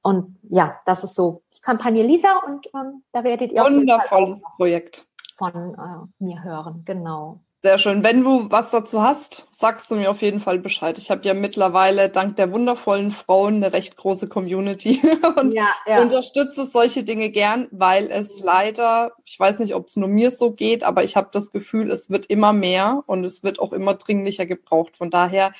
Und 0.00 0.38
ja, 0.48 0.80
das 0.86 1.04
ist 1.04 1.14
so 1.14 1.42
die 1.54 1.60
Kampagne 1.60 2.02
Lisa 2.02 2.40
und 2.46 2.66
ähm, 2.74 3.02
da 3.12 3.24
werdet 3.24 3.52
ihr 3.52 3.62
Wundervolles 3.62 4.42
Projekt 4.56 5.06
von 5.36 5.74
äh, 5.74 6.24
mir 6.24 6.42
hören, 6.42 6.82
genau. 6.86 7.40
Sehr 7.68 7.76
schön. 7.76 8.02
Wenn 8.02 8.24
du 8.24 8.50
was 8.50 8.70
dazu 8.70 9.02
hast, 9.02 9.46
sagst 9.50 9.90
du 9.90 9.96
mir 9.96 10.10
auf 10.10 10.22
jeden 10.22 10.40
Fall 10.40 10.58
Bescheid. 10.58 10.96
Ich 10.96 11.10
habe 11.10 11.20
ja 11.24 11.34
mittlerweile 11.34 12.08
dank 12.08 12.36
der 12.36 12.50
wundervollen 12.50 13.10
Frauen 13.10 13.56
eine 13.56 13.74
recht 13.74 13.98
große 13.98 14.26
Community 14.26 15.02
und 15.36 15.52
ja, 15.52 15.66
ja. 15.86 16.00
unterstütze 16.00 16.64
solche 16.64 17.04
Dinge 17.04 17.28
gern, 17.28 17.68
weil 17.70 18.10
es 18.10 18.40
leider, 18.40 19.12
ich 19.26 19.38
weiß 19.38 19.58
nicht, 19.58 19.74
ob 19.74 19.84
es 19.84 19.96
nur 19.96 20.08
mir 20.08 20.30
so 20.30 20.52
geht, 20.52 20.82
aber 20.82 21.04
ich 21.04 21.14
habe 21.14 21.28
das 21.30 21.52
Gefühl, 21.52 21.90
es 21.90 22.08
wird 22.08 22.24
immer 22.24 22.54
mehr 22.54 23.02
und 23.04 23.22
es 23.22 23.44
wird 23.44 23.58
auch 23.58 23.74
immer 23.74 23.92
dringlicher 23.92 24.46
gebraucht. 24.46 24.96
Von 24.96 25.10
daher 25.10 25.52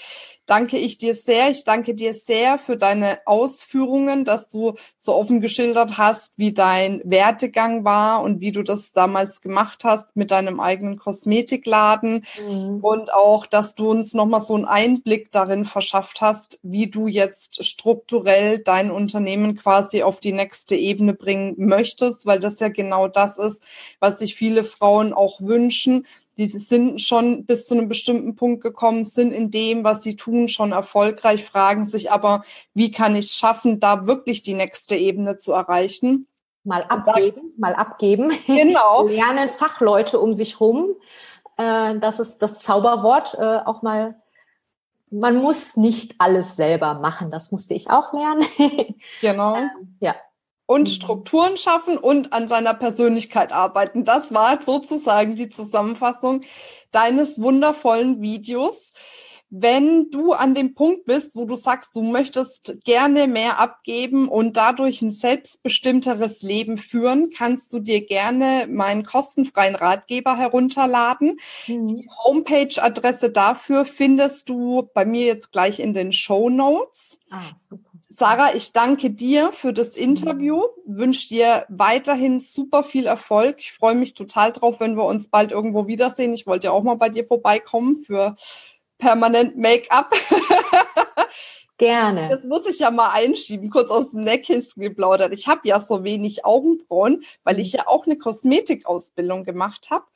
danke 0.49 0.79
ich 0.79 0.99
dir 0.99 1.15
sehr. 1.15 1.51
Ich 1.51 1.65
danke 1.65 1.95
dir 1.95 2.15
sehr 2.15 2.59
für 2.59 2.77
deine 2.77 3.21
Ausführungen, 3.27 4.25
dass 4.25 4.49
du 4.49 4.75
so 4.97 5.15
offen 5.15 5.41
geschildert 5.41 5.99
hast, 5.99 6.39
wie 6.39 6.53
dein 6.53 7.03
Wertegang 7.05 7.85
war 7.85 8.23
und 8.23 8.41
wie 8.41 8.51
du 8.51 8.63
das 8.63 8.93
damals 8.93 9.43
gemacht 9.43 9.85
hast 9.85 10.17
mit 10.17 10.31
deinem 10.31 10.59
eigenen 10.59 10.99
Kosmetikladen 10.99 12.25
mhm. 12.49 12.79
und 12.81 13.13
auch, 13.13 13.47
dass 13.47 13.75
du 13.75 13.91
uns 13.91 14.15
nochmal 14.15 14.41
so 14.41 14.55
einen 14.55 14.65
Einblick 14.65 15.31
darin 15.31 15.67
verschafft 15.67 16.21
hast, 16.23 16.59
wie 16.63 16.89
du 16.89 17.07
jetzt 17.07 17.65
strukturell 17.65 18.59
dein 18.59 18.91
Unternehmen 18.91 19.55
quasi 19.57 20.03
auf 20.03 20.19
die 20.19 20.33
nächste 20.33 20.77
Ebene 20.77 21.13
bringen 21.13 21.55
möchtest, 21.59 22.25
weil 22.25 22.41
das 22.41 22.59
ja 22.59 22.69
genau 22.69 23.07
das 23.07 23.39
ist, 23.39 23.63
was 24.01 24.19
sich 24.19 24.35
viele 24.35 24.65
Frauen 24.65 25.13
auch 25.13 25.41
wünschen, 25.43 26.07
die 26.38 26.46
sind 26.46 27.03
schon 27.03 27.46
bis 27.46 27.66
zu 27.66 27.74
einem 27.74 27.88
bestimmten 27.88 28.37
Punkt 28.37 28.62
gekommen, 28.62 29.05
sind 29.05 29.33
in 29.33 29.51
dem, 29.51 29.83
was 29.83 30.05
sie 30.05 30.14
tun, 30.14 30.46
schon 30.46 30.70
erfolgreich, 30.70 31.44
fragen 31.44 31.85
sich 31.85 32.12
aber, 32.12 32.42
wie 32.74 32.92
kann 32.92 33.16
ich 33.16 33.27
es 33.27 33.37
schaffen, 33.37 33.81
da 33.81 34.07
wirklich 34.07 34.42
die 34.42 34.55
nächste 34.55 34.94
Ebene 34.94 35.37
zu 35.37 35.53
erreichen? 35.53 36.29
Mal 36.62 36.85
abgeben, 36.85 37.53
mal 37.57 37.74
abgeben. 37.74 38.33
Genau. 38.46 39.07
Lernen 39.09 39.48
Fachleute 39.48 40.20
um 40.20 40.33
sich 40.33 40.61
rum. 40.61 40.94
Äh, 41.57 41.98
das 41.98 42.20
ist 42.20 42.38
das 42.38 42.61
Zauberwort. 42.61 43.35
Äh, 43.35 43.59
auch 43.64 43.83
mal, 43.83 44.16
man 45.11 45.37
muss 45.38 45.77
nicht 45.77 46.14
alles 46.18 46.55
selber 46.55 46.94
machen. 46.94 47.33
Das 47.33 47.51
musste 47.51 47.74
ich 47.74 47.90
auch 47.90 48.12
lernen. 48.12 48.44
Genau. 49.20 49.57
ja 49.98 50.14
und 50.68 50.83
mhm. 50.83 50.92
Strukturen 50.92 51.57
schaffen 51.57 51.96
und 51.96 52.33
an 52.35 52.46
seiner 52.46 52.74
Persönlichkeit 52.74 53.52
arbeiten. 53.52 54.04
Das 54.04 54.35
war 54.35 54.62
sozusagen 54.62 55.35
die 55.35 55.48
Zusammenfassung 55.48 56.42
deines 56.92 57.40
wundervollen 57.40 58.20
Videos. 58.20 58.92
Wenn 59.50 60.11
du 60.11 60.35
an 60.35 60.52
dem 60.52 60.74
Punkt 60.74 61.07
bist, 61.07 61.35
wo 61.35 61.46
du 61.46 61.57
sagst, 61.57 61.96
du 61.96 62.02
möchtest 62.02 62.85
gerne 62.85 63.26
mehr 63.26 63.59
abgeben 63.59 64.28
und 64.28 64.59
dadurch 64.59 65.00
ein 65.00 65.11
selbstbestimmteres 65.11 66.42
Leben 66.42 66.76
führen, 66.76 67.31
kannst 67.35 67.72
du 67.72 67.78
dir 67.78 68.04
gerne 68.04 68.66
meinen 68.70 69.04
kostenfreien 69.04 69.74
Ratgeber 69.74 70.37
herunterladen. 70.37 71.40
Mhm. 71.66 71.87
Die 71.87 72.11
Homepage-Adresse 72.24 73.31
dafür 73.31 73.87
findest 73.87 74.50
du 74.50 74.90
bei 74.92 75.07
mir 75.07 75.24
jetzt 75.24 75.50
gleich 75.50 75.81
in 75.81 75.94
den 75.94 76.12
Show 76.12 76.50
Notes. 76.50 77.18
Ah, 77.31 77.40
super. 77.57 77.88
Sarah, 78.11 78.55
ich 78.55 78.73
danke 78.73 79.11
dir 79.11 79.53
für 79.53 79.75
das 79.75 79.94
Interview, 79.94 80.62
wünsche 80.87 81.29
dir 81.29 81.66
weiterhin 81.68 82.38
super 82.38 82.83
viel 82.83 83.05
Erfolg. 83.05 83.57
Ich 83.59 83.73
freue 83.73 83.94
mich 83.94 84.14
total 84.14 84.53
drauf, 84.53 84.81
wenn 84.81 84.97
wir 84.97 85.05
uns 85.05 85.29
bald 85.29 85.51
irgendwo 85.51 85.87
wiedersehen. 85.87 86.33
Ich 86.33 86.47
wollte 86.47 86.68
ja 86.68 86.71
auch 86.71 86.83
mal 86.83 86.97
bei 86.97 87.11
dir 87.11 87.27
vorbeikommen 87.27 87.97
für 87.97 88.35
permanent 88.97 89.59
Make-up. 89.59 90.14
Gerne. 91.77 92.29
Das 92.31 92.44
muss 92.44 92.66
ich 92.66 92.81
ja 92.81 92.90
mal 92.90 93.11
einschieben, 93.11 93.68
kurz 93.71 93.90
aus 93.90 94.11
dem 94.11 94.25
Nähkissen 94.25 94.83
geplaudert. 94.83 95.33
Ich 95.33 95.47
habe 95.47 95.61
ja 95.68 95.79
so 95.79 96.03
wenig 96.03 96.44
Augenbrauen, 96.44 97.23
weil 97.44 97.61
ich 97.61 97.73
ja 97.73 97.87
auch 97.87 98.07
eine 98.07 98.16
Kosmetikausbildung 98.16 99.44
gemacht 99.44 99.88
habe 99.90 100.07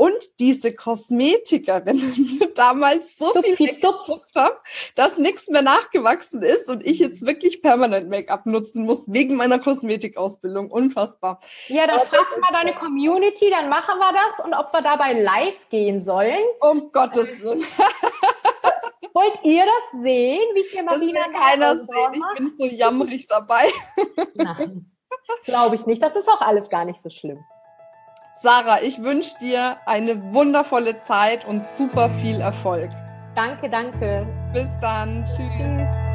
und 0.00 0.40
diese 0.40 0.74
Kosmetikerin 0.74 2.40
damals 2.54 3.18
so 3.18 3.32
Zupf, 3.32 3.44
viel 3.56 3.74
Make-up 3.74 4.34
habe, 4.34 4.56
dass 4.94 5.18
nichts 5.18 5.50
mehr 5.50 5.60
nachgewachsen 5.60 6.40
ist 6.40 6.70
und 6.70 6.86
ich 6.86 7.00
jetzt 7.00 7.26
wirklich 7.26 7.60
permanent 7.60 8.08
Make-up 8.08 8.46
nutzen 8.46 8.86
muss 8.86 9.12
wegen 9.12 9.36
meiner 9.36 9.58
Kosmetikausbildung. 9.58 10.70
Unfassbar. 10.70 11.38
Ja, 11.68 11.86
dann 11.86 12.00
frag 12.00 12.26
mal 12.40 12.50
deine 12.50 12.72
Community, 12.72 13.50
dann 13.50 13.68
machen 13.68 13.98
wir 13.98 14.14
das 14.14 14.42
und 14.42 14.54
ob 14.54 14.72
wir 14.72 14.80
dabei 14.80 15.12
live 15.12 15.68
gehen 15.68 16.00
sollen. 16.00 16.40
Um 16.62 16.90
Gottes 16.92 17.42
Willen. 17.42 17.62
Wollt 19.12 19.38
ihr 19.44 19.66
das 19.66 20.00
sehen, 20.00 20.48
wie 20.54 20.60
ich 20.60 20.70
hier 20.70 20.82
mal 20.82 20.98
wieder 20.98 21.24
keiner 21.24 21.76
sehen. 21.76 22.14
Ich 22.14 22.38
bin 22.38 22.54
so 22.56 22.64
jammerig 22.64 23.26
dabei. 23.26 23.68
Nein, 24.34 24.90
glaube 25.44 25.76
ich 25.76 25.84
nicht. 25.84 26.02
Das 26.02 26.16
ist 26.16 26.26
auch 26.26 26.40
alles 26.40 26.70
gar 26.70 26.86
nicht 26.86 27.02
so 27.02 27.10
schlimm. 27.10 27.44
Sarah, 28.42 28.80
ich 28.80 29.02
wünsche 29.02 29.36
dir 29.38 29.76
eine 29.84 30.32
wundervolle 30.32 30.96
Zeit 30.96 31.44
und 31.44 31.62
super 31.62 32.08
viel 32.08 32.40
Erfolg. 32.40 32.90
Danke, 33.34 33.68
danke. 33.68 34.26
Bis 34.54 34.80
dann. 34.80 35.26
Tschüss. 35.26 35.52
Tschüss. 35.58 36.09